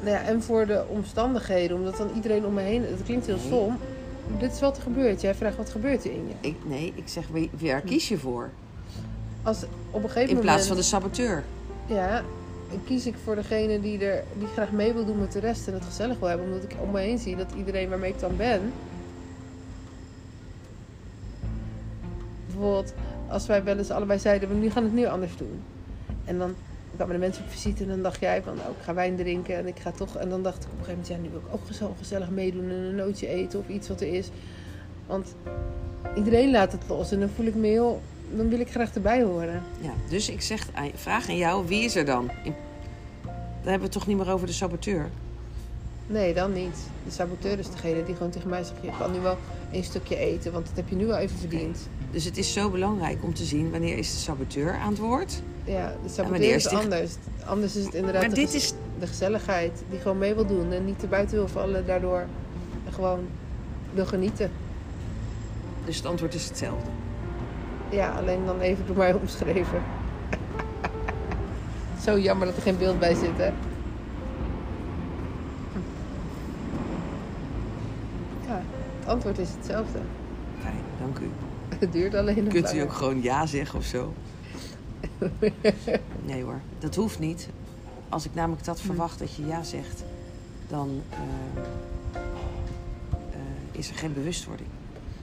nou 0.00 0.10
ja, 0.16 0.22
en 0.22 0.42
voor 0.42 0.66
de 0.66 0.84
omstandigheden, 0.88 1.76
omdat 1.76 1.96
dan 1.96 2.10
iedereen 2.14 2.46
om 2.46 2.54
me 2.54 2.60
heen, 2.62 2.82
het 2.82 3.02
klinkt 3.04 3.26
heel 3.26 3.36
Nee. 3.36 3.44
stom. 3.46 3.76
Dit 4.38 4.52
is 4.52 4.60
wat 4.60 4.76
er 4.76 4.82
gebeurt. 4.82 5.20
Jij 5.20 5.34
vraagt 5.34 5.56
wat 5.56 5.70
gebeurt 5.70 6.04
er 6.04 6.10
in 6.12 6.28
je. 6.28 6.48
Ik, 6.48 6.56
nee, 6.64 6.92
ik 6.96 7.08
zeg, 7.08 7.24
waar 7.60 7.80
kies 7.80 8.08
je 8.08 8.18
voor? 8.18 8.50
Als 9.42 9.64
op 9.90 10.02
een 10.02 10.08
gegeven 10.10 10.34
In 10.34 10.40
plaats 10.40 10.68
moment... 10.68 10.68
van 10.68 10.76
de 10.76 10.82
saboteur. 10.82 11.44
Ja, 11.86 12.22
kies 12.84 13.06
ik 13.06 13.14
voor 13.24 13.34
degene 13.34 13.80
die, 13.80 14.04
er, 14.04 14.24
die 14.38 14.46
graag 14.46 14.72
mee 14.72 14.92
wil 14.92 15.04
doen 15.04 15.20
met 15.20 15.32
de 15.32 15.38
rest 15.38 15.68
en 15.68 15.74
het 15.74 15.84
gezellig 15.84 16.18
wil 16.18 16.28
hebben. 16.28 16.46
Omdat 16.46 16.62
ik 16.62 16.76
om 16.82 16.90
me 16.90 17.00
heen 17.00 17.18
zie 17.18 17.36
dat 17.36 17.52
iedereen 17.56 17.88
waarmee 17.88 18.12
ik 18.12 18.20
dan 18.20 18.36
ben. 18.36 18.72
Bijvoorbeeld, 22.46 22.94
als 23.28 23.46
wij 23.46 23.64
wel 23.64 23.78
eens 23.78 23.90
allebei 23.90 24.18
zeiden, 24.18 24.48
we 24.48 24.54
nu 24.54 24.70
gaan 24.70 24.82
het 24.82 24.92
nu 24.92 25.06
anders 25.06 25.36
doen. 25.36 25.62
En 26.24 26.38
dan 26.38 26.54
kwamen 26.94 27.14
de 27.14 27.20
mensen 27.20 27.44
op 27.44 27.50
visite 27.50 27.82
en 27.82 27.88
dan 27.88 28.02
dacht 28.02 28.20
jij 28.20 28.42
van, 28.42 28.56
nou, 28.56 28.70
ik 28.70 28.82
ga 28.82 28.94
wijn 28.94 29.16
drinken 29.16 29.56
en 29.56 29.66
ik 29.66 29.78
ga 29.78 29.90
toch... 29.90 30.16
En 30.16 30.28
dan 30.28 30.42
dacht 30.42 30.64
ik 30.64 30.70
op 30.72 30.78
een 30.78 30.84
gegeven 30.84 31.00
moment, 31.00 31.08
ja, 31.08 31.16
nu 31.16 31.28
wil 31.30 31.48
ik 31.48 31.54
ook 31.54 31.74
zo 31.74 31.94
gezellig 31.98 32.30
meedoen 32.30 32.70
en 32.70 32.76
een 32.76 32.94
nootje 32.94 33.26
eten 33.26 33.58
of 33.58 33.68
iets 33.68 33.88
wat 33.88 34.00
er 34.00 34.14
is. 34.14 34.30
Want 35.06 35.34
iedereen 36.16 36.50
laat 36.50 36.72
het 36.72 36.82
los 36.88 37.12
en 37.12 37.20
dan 37.20 37.28
voel 37.28 37.46
ik 37.46 37.54
me 37.54 37.66
heel... 37.66 38.00
Dan 38.30 38.48
wil 38.48 38.60
ik 38.60 38.70
graag 38.70 38.94
erbij 38.94 39.22
horen. 39.22 39.62
Ja, 39.80 39.92
dus 40.08 40.28
ik 40.28 40.40
zeg, 40.42 40.68
vraag 40.94 41.28
aan 41.28 41.36
jou, 41.36 41.66
wie 41.66 41.84
is 41.84 41.96
er 41.96 42.04
dan? 42.04 42.30
In- 42.44 42.54
Dan 43.22 43.34
hebben 43.74 43.78
we 43.78 43.82
het 43.84 43.92
toch 43.92 44.06
niet 44.06 44.16
meer 44.16 44.32
over 44.32 44.46
de 44.46 44.52
saboteur. 44.52 45.08
Nee, 46.06 46.34
dan 46.34 46.52
niet. 46.52 46.76
De 47.04 47.10
saboteur 47.10 47.58
is 47.58 47.70
degene 47.70 48.04
die 48.04 48.14
gewoon 48.14 48.30
tegen 48.30 48.48
mij 48.48 48.64
zegt: 48.64 48.78
Je 48.82 48.90
kan 48.98 49.12
nu 49.12 49.20
wel 49.20 49.36
een 49.72 49.84
stukje 49.84 50.16
eten, 50.16 50.52
want 50.52 50.66
dat 50.66 50.76
heb 50.76 50.88
je 50.88 50.96
nu 50.96 51.06
wel 51.06 51.16
even 51.16 51.38
verdiend. 51.38 51.88
Dus 52.10 52.24
het 52.24 52.36
is 52.36 52.52
zo 52.52 52.70
belangrijk 52.70 53.24
om 53.24 53.34
te 53.34 53.44
zien 53.44 53.70
wanneer 53.70 53.98
is 53.98 54.10
de 54.12 54.18
saboteur 54.18 54.74
aan 54.74 54.88
het 54.88 54.98
woord. 54.98 55.42
Ja, 55.64 55.94
de 56.02 56.08
saboteur 56.08 56.54
is 56.54 56.66
anders. 56.66 57.14
Anders 57.44 57.76
is 57.76 57.84
het 57.84 57.94
inderdaad 57.94 58.20
Maar 58.20 58.30
de, 58.30 58.36
dit 58.36 58.54
is, 58.54 58.72
de 58.98 59.06
gezelligheid 59.06 59.82
die 59.90 59.98
gewoon 59.98 60.18
mee 60.18 60.34
wil 60.34 60.46
doen 60.46 60.72
en 60.72 60.84
niet 60.84 60.98
te 60.98 61.06
buiten 61.06 61.36
wil 61.36 61.48
vallen 61.48 61.86
daardoor. 61.86 62.26
Gewoon 62.90 63.20
wil 63.94 64.06
genieten. 64.06 64.50
dus 65.84 65.96
het 65.96 66.06
antwoord 66.06 66.34
is 66.34 66.48
hetzelfde. 66.48 66.90
Ja, 67.90 68.10
alleen 68.10 68.46
dan 68.46 68.60
even 68.60 68.86
door 68.86 68.96
mij 68.96 69.12
omschreven. 69.12 69.82
Zo 72.04 72.18
jammer 72.18 72.46
dat 72.46 72.56
er 72.56 72.62
geen 72.62 72.78
beeld 72.78 72.98
bij 72.98 73.14
zit, 73.14 73.36
hè? 73.36 73.52
Ja, 78.46 78.62
het 78.98 79.08
antwoord 79.08 79.38
is 79.38 79.50
hetzelfde. 79.56 79.98
Fijn, 80.62 80.80
dank 81.00 81.18
u. 81.18 81.30
Het 81.78 81.92
duurt 81.92 82.14
alleen 82.14 82.44
nog 82.44 82.52
Kunt 82.52 82.74
u 82.74 82.80
ook 82.80 82.92
gewoon 82.92 83.22
ja 83.22 83.46
zeggen 83.46 83.78
of 83.78 83.84
zo? 83.84 84.12
Nee 86.24 86.42
hoor, 86.42 86.60
dat 86.78 86.94
hoeft 86.94 87.18
niet. 87.18 87.48
Als 88.08 88.24
ik 88.24 88.34
namelijk 88.34 88.64
dat 88.64 88.80
verwacht 88.80 89.18
dat 89.18 89.34
je 89.34 89.46
ja 89.46 89.62
zegt, 89.62 90.04
dan 90.68 91.02
eh, 91.10 91.18
eh, 93.32 93.40
is 93.72 93.88
er 93.88 93.94
geen 93.94 94.12
bewustwording. 94.12 94.68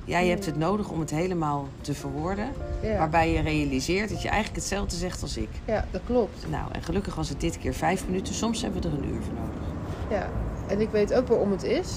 Jij 0.06 0.28
hebt 0.28 0.46
het 0.46 0.58
nodig 0.58 0.90
om 0.90 1.00
het 1.00 1.10
helemaal 1.10 1.68
te 1.82 1.94
verwoorden, 1.94 2.48
Ja. 2.82 2.98
waarbij 2.98 3.32
je 3.34 3.42
realiseert 3.42 4.10
dat 4.10 4.22
je 4.22 4.28
eigenlijk 4.30 4.58
hetzelfde 4.60 4.96
zegt 4.96 5.22
als 5.22 5.38
ik. 5.38 5.50
ja, 5.66 5.86
dat 5.92 6.02
klopt. 6.06 6.46
Nou, 6.50 6.72
en 6.72 6.82
gelukkig 6.84 7.16
was 7.16 7.30
het 7.30 7.40
dit 7.42 7.58
keer 7.58 7.74
vijf 7.74 8.06
minuten, 8.08 8.34
soms 8.34 8.62
hebben 8.62 8.82
we 8.82 8.88
er 8.88 8.94
een 8.94 9.10
uur 9.10 9.22
voor 9.22 9.34
nodig. 9.34 9.62
Ja. 10.10 10.30
En 10.68 10.82
ik 10.82 10.90
weet 10.90 11.14
ook 11.14 11.28
waarom 11.28 11.52
het 11.52 11.64
is. 11.64 11.92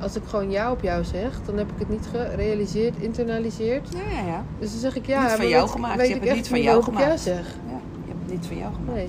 Als 0.00 0.16
ik 0.16 0.22
gewoon 0.26 0.50
ja 0.50 0.70
op 0.72 0.82
jou 0.82 1.04
zeg, 1.04 1.40
dan 1.44 1.56
heb 1.56 1.70
ik 1.72 1.78
het 1.78 1.88
niet 1.88 2.06
gerealiseerd, 2.10 2.96
internaliseerd. 2.96 3.88
Ja, 3.92 4.20
ja, 4.20 4.26
ja. 4.26 4.44
Dus 4.58 4.70
dan 4.70 4.80
zeg 4.80 4.96
ik 4.96 5.06
ja, 5.06 5.22
Niet 5.22 5.30
van 5.30 5.48
jou 5.48 5.62
weet, 5.62 5.70
gemaakt. 5.70 5.96
weet 5.96 6.06
Je 6.08 6.14
hebt 6.14 6.26
het 6.26 6.36
niet 6.36 6.48
van 6.48 6.62
jou 6.62 6.78
ik 6.78 6.84
gemaakt. 6.84 7.20
zeg. 7.20 7.46
ja 7.46 7.78
je 8.04 8.08
hebt 8.12 8.20
het 8.22 8.30
niet 8.32 8.46
van 8.46 8.56
jou 8.56 8.72
gemaakt. 8.74 8.94
Nee. 8.96 9.08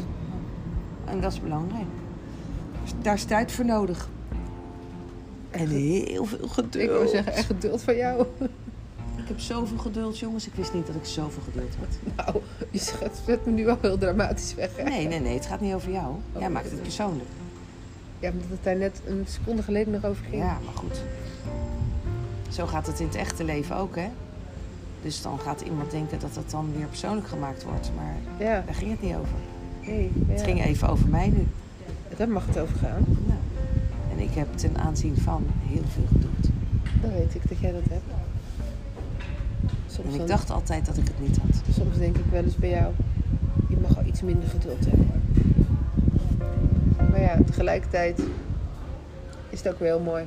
En 1.06 1.22
dat 1.22 1.32
is 1.32 1.42
belangrijk. 1.42 1.86
Daar 3.02 3.14
is 3.14 3.24
tijd 3.24 3.52
voor 3.52 3.66
nodig. 3.66 4.10
En 5.52 5.68
heel 5.68 6.26
veel 6.26 6.48
geduld. 6.48 6.76
Ik 6.84 6.90
wil 6.90 7.08
zeggen, 7.08 7.34
echt 7.34 7.46
geduld 7.46 7.82
van 7.82 7.96
jou. 7.96 8.26
Ik 9.18 9.28
heb 9.28 9.40
zoveel 9.40 9.78
geduld, 9.78 10.20
jongens. 10.20 10.48
Ik 10.48 10.54
wist 10.56 10.74
niet 10.74 10.88
dat 10.88 10.96
ik 10.96 11.06
zoveel 11.06 11.42
geduld 11.44 11.76
had. 11.80 11.98
Nou, 12.26 12.44
je 12.72 12.80
zet 12.80 13.22
zet 13.26 13.46
me 13.46 13.52
nu 13.52 13.70
al 13.70 13.78
heel 13.82 13.98
dramatisch 13.98 14.56
weg. 14.56 14.70
hè? 14.78 14.84
Nee, 14.84 15.08
nee, 15.08 15.20
nee. 15.20 15.34
Het 15.34 15.46
gaat 15.46 15.62
niet 15.62 15.74
over 15.74 15.92
jou. 15.92 16.16
Jij 16.38 16.48
Oh, 16.48 16.54
maakt 16.54 16.66
het 16.66 16.74
dat- 16.74 16.82
persoonlijk. 16.84 17.30
Ja, 18.20 18.30
omdat 18.32 18.48
het 18.50 18.64
daar 18.64 18.76
net 18.76 19.02
een 19.06 19.24
seconde 19.28 19.64
geleden 19.64 19.94
nog 19.94 20.06
over 20.06 20.24
ging. 20.30 20.42
Ja, 20.42 20.58
maar 20.66 20.74
goed. 20.76 21.02
Zo 22.50 22.66
gaat 22.66 22.88
het 22.88 23.00
in 23.00 23.06
het 23.06 23.16
echte 23.16 23.44
leven 23.44 23.76
ook, 23.76 23.96
hè? 23.96 24.08
Dus 25.02 25.22
dan 25.22 25.40
gaat 25.40 25.62
iemand 25.62 25.92
denken 25.92 26.20
dat 26.20 26.36
het 26.36 26.52
dan 26.52 26.72
weer 26.78 26.86
persoonlijk 26.88 27.28
gemaakt 27.28 27.64
wordt. 27.64 27.92
Maar 27.96 28.16
Ja, 28.48 28.64
daar 28.66 28.76
ging 28.76 28.92
het 28.92 29.02
niet 29.02 29.16
over. 29.16 29.36
nee. 29.86 30.12
Ja. 30.28 30.34
Het 30.34 30.42
ging 30.44 30.64
even 30.66 30.90
over 30.90 31.08
mij 31.08 31.28
nu. 31.28 31.48
Daar 32.18 32.30
mag 32.30 32.46
het 32.46 32.60
over 32.60 32.76
gaan. 32.78 33.06
En 34.22 34.28
ik 34.28 34.34
heb 34.34 34.58
ten 34.58 34.78
aanzien 34.78 35.18
van 35.18 35.46
heel 35.66 35.84
veel 35.88 36.04
geduld. 36.08 36.50
Dan 37.02 37.12
weet 37.12 37.36
ik 37.36 37.50
dat 37.50 37.58
jij 37.58 37.72
dat 37.72 37.82
hebt. 37.90 38.04
Soms, 39.88 40.08
En 40.08 40.12
ik 40.14 40.18
dan- 40.18 40.28
dacht 40.28 40.50
altijd 40.50 40.86
dat 40.86 40.98
ik 40.98 41.08
het 41.08 41.20
niet 41.20 41.38
had. 41.38 41.76
soms 41.76 41.98
denk 41.98 42.18
ik 42.18 42.26
wel 42.32 42.44
eens 42.44 42.56
bij 42.56 42.70
jou, 42.70 42.94
je 43.70 43.78
mag 43.82 43.98
al 43.98 44.06
iets 44.06 44.22
minder 44.22 44.50
geduld 44.50 44.86
hebben. 44.86 45.12
Maar 47.12 47.22
ja, 47.22 47.38
tegelijkertijd 47.46 48.20
is 49.50 49.64
het 49.64 49.74
ook 49.74 49.80
wel 49.80 49.96
heel 49.98 50.06
mooi. 50.06 50.24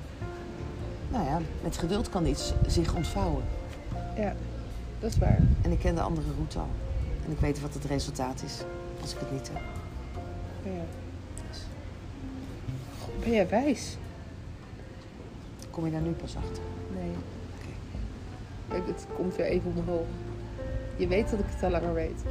Nou 1.11 1.25
ja, 1.25 1.41
met 1.63 1.77
geduld 1.77 2.09
kan 2.09 2.27
iets 2.27 2.53
zich 2.67 2.95
ontvouwen. 2.95 3.43
Ja, 4.17 4.35
dat 5.01 5.11
is 5.11 5.19
waar. 5.19 5.39
En 5.63 5.73
ik 5.73 5.79
ken 5.79 5.95
de 5.95 6.01
andere 6.01 6.27
route 6.37 6.59
al. 6.59 6.69
En 7.27 7.31
ik 7.33 7.39
weet 7.39 7.61
wat 7.61 7.75
het 7.75 7.85
resultaat 7.85 8.43
is 8.45 8.59
als 9.01 9.13
ik 9.13 9.19
het 9.21 9.33
niet 9.33 9.51
heb. 9.53 9.63
Ja. 10.65 10.81
Ben 13.25 13.33
jij 13.33 13.49
wijs? 13.49 13.97
kom 15.71 15.85
je 15.85 15.91
daar 15.91 16.01
nu 16.01 16.11
pas 16.11 16.37
achter? 16.37 16.63
Nee. 16.95 17.11
Kijk, 18.69 18.87
het 18.87 19.07
komt 19.17 19.37
weer 19.37 19.47
even 19.47 19.73
omhoog. 19.77 20.07
Je 20.97 21.07
weet 21.07 21.31
dat 21.31 21.39
ik 21.39 21.45
het 21.49 21.63
al 21.63 21.71
langer 21.71 21.95
weet. 21.95 22.23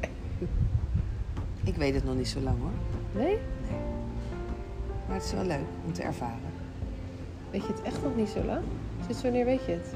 Ik 1.70 1.76
weet 1.76 1.94
het 1.94 2.04
nog 2.04 2.14
niet 2.14 2.28
zo 2.28 2.40
lang 2.40 2.58
hoor. 2.60 3.22
Nee? 3.22 3.38
Maar 5.06 5.16
het 5.16 5.24
is 5.24 5.32
wel 5.32 5.44
leuk 5.44 5.66
om 5.84 5.92
te 5.92 6.02
ervaren. 6.02 6.52
Weet 7.50 7.62
je 7.62 7.72
het 7.72 7.82
echt 7.82 8.02
nog 8.02 8.16
niet 8.16 8.28
zo 8.28 8.44
lang? 8.44 8.62
Sinds 9.04 9.22
wanneer 9.22 9.44
weet 9.44 9.64
je 9.64 9.72
het? 9.72 9.94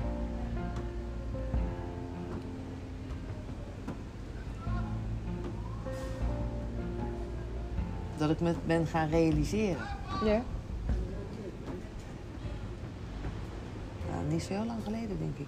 Dat 8.30 8.40
ik 8.40 8.46
me 8.46 8.54
ben 8.66 8.86
gaan 8.86 9.08
realiseren. 9.08 9.86
Ja. 10.24 10.42
Nou, 14.10 14.24
niet 14.28 14.42
zo 14.42 14.52
heel 14.52 14.64
lang 14.64 14.82
geleden, 14.84 15.18
denk 15.18 15.38
ik. 15.38 15.46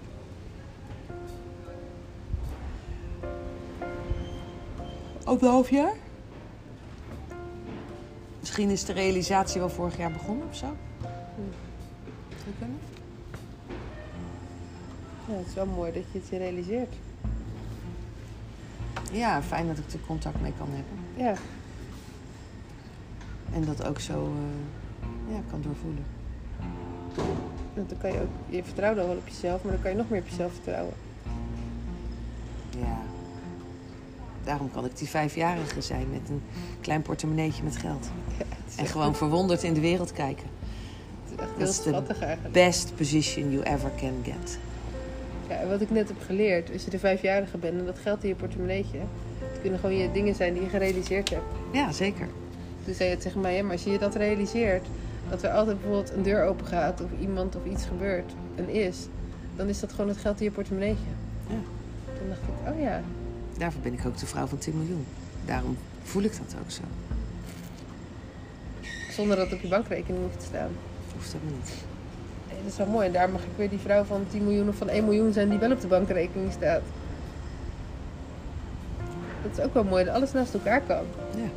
Anderhalf 5.23 5.69
jaar? 5.69 5.93
Misschien 8.39 8.69
is 8.69 8.85
de 8.85 8.93
realisatie 8.93 9.59
wel 9.59 9.69
vorig 9.69 9.97
jaar 9.97 10.11
begonnen 10.11 10.47
of 10.47 10.55
zo. 10.55 10.75
Zou 12.29 12.55
kunnen? 12.57 12.79
ja. 15.27 15.33
Het 15.33 15.47
is 15.47 15.53
wel 15.53 15.65
mooi 15.65 15.91
dat 15.91 16.03
je 16.11 16.19
het 16.19 16.27
je 16.27 16.37
realiseert. 16.37 16.95
Ja, 19.11 19.41
fijn 19.41 19.67
dat 19.67 19.77
ik 19.77 19.93
er 19.93 19.99
contact 20.07 20.41
mee 20.41 20.53
kan 20.57 20.69
hebben. 20.69 21.25
Ja. 21.25 21.35
En 23.53 23.65
dat 23.65 23.85
ook 23.87 23.99
zo 23.99 24.13
eh, 24.13 25.35
ja, 25.35 25.41
kan 25.49 25.61
doorvoelen. 25.61 26.03
Want 27.73 27.89
dan 27.89 27.97
kan 27.97 28.11
je 28.11 28.19
ook, 28.19 28.29
je 28.49 28.63
vertrouwt 28.63 28.97
al 28.97 29.07
wel 29.07 29.15
op 29.15 29.27
jezelf, 29.27 29.63
maar 29.63 29.71
dan 29.71 29.81
kan 29.81 29.91
je 29.91 29.97
nog 29.97 30.09
meer 30.09 30.19
op 30.19 30.27
jezelf 30.27 30.53
vertrouwen. 30.53 30.93
Ja. 32.77 33.01
Daarom 34.43 34.71
kan 34.71 34.85
ik 34.85 34.97
die 34.97 35.07
vijfjarige 35.07 35.81
zijn 35.81 36.09
met 36.11 36.29
een 36.29 36.41
klein 36.81 37.01
portemonneetje 37.01 37.63
met 37.63 37.77
geld. 37.77 38.09
Ja, 38.37 38.45
En 38.75 38.85
gewoon 38.85 39.15
verwonderd 39.15 39.63
in 39.63 39.73
de 39.73 39.79
wereld 39.79 40.11
kijken. 40.11 40.47
Het 41.23 41.31
is 41.31 41.37
echt 41.37 41.49
Dat 41.49 41.57
heel 41.57 41.67
is 41.67 41.81
de 41.81 41.89
schattig 41.89 42.21
eigenlijk. 42.21 42.53
Best 42.53 42.95
position 42.95 43.51
you 43.51 43.63
ever 43.63 43.91
can 43.97 44.13
get. 44.23 44.57
Ja, 45.47 45.55
en 45.55 45.69
wat 45.69 45.81
ik 45.81 45.89
net 45.89 46.07
heb 46.07 46.21
geleerd, 46.25 46.71
als 46.73 46.83
je 46.83 46.89
de 46.89 46.99
vijfjarige 46.99 47.57
bent 47.57 47.79
en 47.79 47.85
dat 47.85 47.99
geld 47.99 48.23
in 48.23 48.29
je 48.29 48.35
portemonneetje, 48.35 48.97
het 49.39 49.61
kunnen 49.61 49.79
gewoon 49.79 49.95
je 49.95 50.11
dingen 50.11 50.35
zijn 50.35 50.53
die 50.53 50.63
je 50.63 50.69
gerealiseerd 50.69 51.29
hebt. 51.29 51.43
Ja, 51.71 51.91
zeker. 51.91 52.27
Toen 52.85 52.93
zei 52.93 53.09
je 53.09 53.15
het 53.15 53.23
tegen 53.23 53.41
mij, 53.41 53.55
ja, 53.55 53.63
maar 53.63 53.71
als 53.71 53.83
je 53.83 53.97
dat 53.97 54.15
realiseert, 54.15 54.87
dat 55.29 55.43
er 55.43 55.51
altijd 55.51 55.79
bijvoorbeeld 55.81 56.13
een 56.13 56.23
deur 56.23 56.45
open 56.45 56.65
gaat 56.65 57.01
of 57.01 57.09
iemand 57.21 57.55
of 57.55 57.65
iets 57.65 57.85
gebeurt 57.85 58.31
en 58.55 58.69
is, 58.69 59.07
dan 59.55 59.67
is 59.67 59.79
dat 59.79 59.91
gewoon 59.91 60.07
het 60.07 60.17
geld 60.17 60.39
in 60.39 60.45
je 60.45 60.51
portemonneetje. 60.51 61.11
Ja. 61.47 61.55
Toen 62.17 62.27
dacht 62.29 62.41
ik, 62.41 62.73
oh 62.73 62.79
ja, 62.81 63.01
Daarvoor 63.57 63.81
ben 63.81 63.93
ik 63.93 64.05
ook 64.05 64.17
de 64.17 64.25
vrouw 64.25 64.45
van 64.45 64.57
10 64.57 64.77
miljoen. 64.77 65.05
Daarom 65.45 65.77
voel 66.03 66.23
ik 66.23 66.31
dat 66.31 66.55
ook 66.63 66.71
zo. 66.71 66.81
zonder 69.11 69.37
dat 69.37 69.45
het 69.45 69.55
op 69.55 69.61
je 69.61 69.67
bankrekening 69.67 70.23
hoeft 70.23 70.39
te 70.39 70.45
staan. 70.45 70.69
Hoeft 71.13 71.33
helemaal 71.33 71.53
niet. 71.53 71.73
Nee, 72.49 72.57
dat 72.63 72.71
is 72.71 72.77
wel 72.77 72.87
mooi. 72.87 73.07
En 73.07 73.13
daar 73.13 73.29
mag 73.29 73.41
ik 73.41 73.49
weer 73.55 73.69
die 73.69 73.79
vrouw 73.79 74.03
van 74.03 74.25
10 74.29 74.43
miljoen 74.43 74.67
of 74.67 74.75
van 74.75 74.89
1 74.89 75.03
miljoen 75.03 75.33
zijn 75.33 75.49
die 75.49 75.59
wel 75.59 75.71
op 75.71 75.81
de 75.81 75.87
bankrekening 75.87 76.51
staat. 76.51 76.81
Dat 79.43 79.57
is 79.57 79.63
ook 79.63 79.73
wel 79.73 79.83
mooi 79.83 80.03
dat 80.05 80.15
alles 80.15 80.31
naast 80.31 80.53
elkaar 80.53 80.81
kan. 80.81 81.05
Ja. 81.35 81.49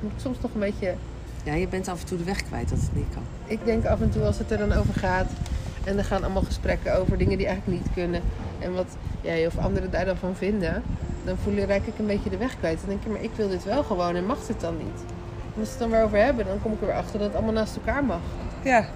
Moet 0.00 0.12
ik 0.12 0.20
soms 0.20 0.36
nog 0.40 0.54
een 0.54 0.60
beetje 0.60 0.94
ja, 1.46 1.54
je 1.54 1.68
bent 1.68 1.88
af 1.88 2.00
en 2.00 2.06
toe 2.06 2.18
de 2.18 2.24
weg 2.24 2.42
kwijt 2.42 2.68
dat 2.68 2.78
het 2.78 2.94
niet 2.94 3.06
kan. 3.14 3.22
ik 3.46 3.64
denk 3.64 3.84
af 3.84 4.00
en 4.00 4.10
toe 4.10 4.22
als 4.22 4.38
het 4.38 4.50
er 4.50 4.58
dan 4.58 4.72
over 4.72 4.94
gaat. 4.94 5.30
En 5.84 5.98
er 5.98 6.04
gaan 6.04 6.24
allemaal 6.24 6.42
gesprekken 6.42 6.98
over 6.98 7.18
dingen 7.18 7.38
die 7.38 7.46
eigenlijk 7.46 7.80
niet 7.80 7.92
kunnen. 7.94 8.22
En 8.58 8.74
wat 8.74 8.96
jij 9.20 9.46
of 9.46 9.58
anderen 9.58 9.90
daar 9.90 10.04
dan 10.04 10.16
van 10.16 10.34
vinden. 10.34 10.82
Dan 11.24 11.36
voel 11.42 11.54
ik, 11.54 11.68
raak 11.68 11.86
ik 11.86 11.98
een 11.98 12.06
beetje 12.06 12.30
de 12.30 12.36
weg 12.36 12.58
kwijt. 12.58 12.78
Dan 12.80 12.88
denk 12.88 13.02
ik, 13.02 13.12
maar 13.12 13.22
ik 13.22 13.30
wil 13.36 13.48
dit 13.48 13.64
wel 13.64 13.84
gewoon 13.84 14.16
en 14.16 14.26
mag 14.26 14.46
dit 14.46 14.60
dan 14.60 14.76
niet. 14.76 15.00
En 15.54 15.60
als 15.60 15.68
we 15.68 15.70
het 15.70 15.78
dan 15.78 15.90
weer 15.90 16.02
over 16.02 16.18
hebben, 16.18 16.46
dan 16.46 16.62
kom 16.62 16.72
ik 16.72 16.80
er 16.80 16.86
weer 16.86 16.96
achter 16.96 17.18
dat 17.18 17.26
het 17.26 17.36
allemaal 17.36 17.54
naast 17.54 17.76
elkaar 17.76 18.04
mag. 18.04 18.20
Ja. 18.62 18.86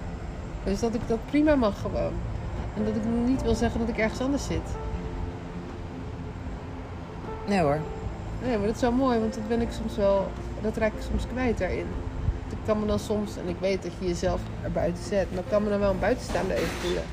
Dus 0.63 0.79
dat 0.79 0.93
ik 0.93 1.01
dat 1.07 1.25
prima 1.25 1.55
mag 1.55 1.81
gewoon. 1.81 2.13
En 2.75 2.85
dat 2.85 2.95
ik 2.95 3.01
niet 3.25 3.41
wil 3.41 3.55
zeggen 3.55 3.79
dat 3.79 3.89
ik 3.89 3.97
ergens 3.97 4.21
anders 4.21 4.45
zit. 4.45 4.75
Nee 7.47 7.59
hoor. 7.59 7.79
Nee, 8.41 8.57
maar 8.57 8.67
dat 8.67 8.75
is 8.75 8.81
wel 8.81 8.91
mooi, 8.91 9.19
want 9.19 9.33
dat 9.33 9.47
ben 9.47 9.61
ik 9.61 9.71
soms 9.71 9.95
wel, 9.95 10.31
dat 10.61 10.77
raak 10.77 10.93
ik 10.93 11.01
soms 11.01 11.27
kwijt 11.27 11.57
daarin. 11.57 11.87
Ik 12.49 12.57
kan 12.65 12.79
me 12.79 12.85
dan 12.85 12.99
soms, 12.99 13.37
en 13.37 13.47
ik 13.47 13.55
weet 13.59 13.83
dat 13.83 13.91
je 13.99 14.07
jezelf 14.07 14.41
er 14.61 14.71
buiten 14.71 15.03
zet, 15.03 15.33
maar 15.33 15.43
kan 15.49 15.63
me 15.63 15.69
dan 15.69 15.79
wel 15.79 15.91
een 15.91 15.99
buitenstaander 15.99 16.55
even 16.55 16.67
voelen. 16.67 17.03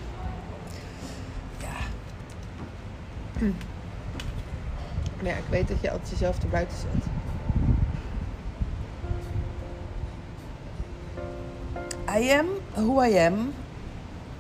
Ja. 1.60 1.68
Maar 5.16 5.30
ja, 5.32 5.36
ik 5.36 5.48
weet 5.50 5.68
dat 5.68 5.80
je 5.80 5.90
altijd 5.90 6.10
jezelf 6.10 6.42
er 6.42 6.48
buiten 6.48 6.76
zet. 6.78 7.04
I 12.18 12.30
am 12.30 12.46
who 12.74 13.02
I 13.02 13.18
am. 13.18 13.52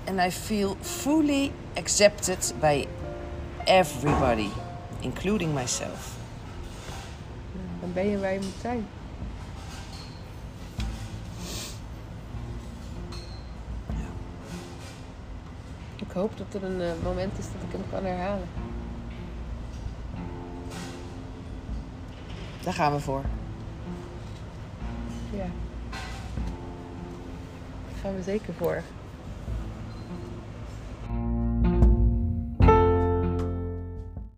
And 0.08 0.18
I 0.20 0.30
feel 0.30 0.76
fully 0.80 1.52
accepted 1.76 2.54
by 2.60 2.86
everybody, 3.66 4.48
including 5.02 5.52
myself. 5.52 6.17
Dan 7.88 8.02
ben 8.02 8.12
je 8.12 8.18
waar 8.18 8.32
je 8.32 8.40
moet 8.40 8.60
zijn. 8.60 8.86
Ik 15.96 16.10
hoop 16.12 16.38
dat 16.38 16.54
er 16.54 16.64
een 16.64 16.80
eh, 16.80 17.02
moment 17.02 17.38
is 17.38 17.44
dat 17.44 17.62
ik 17.62 17.72
hem 17.72 17.82
kan 17.90 18.04
herhalen. 18.04 18.48
Daar 22.62 22.74
gaan 22.74 22.92
we 22.92 23.00
voor. 23.00 23.22
Ja. 25.30 25.46
Daar 27.88 27.98
gaan 28.00 28.14
we 28.14 28.22
zeker 28.22 28.54
voor. 28.54 28.82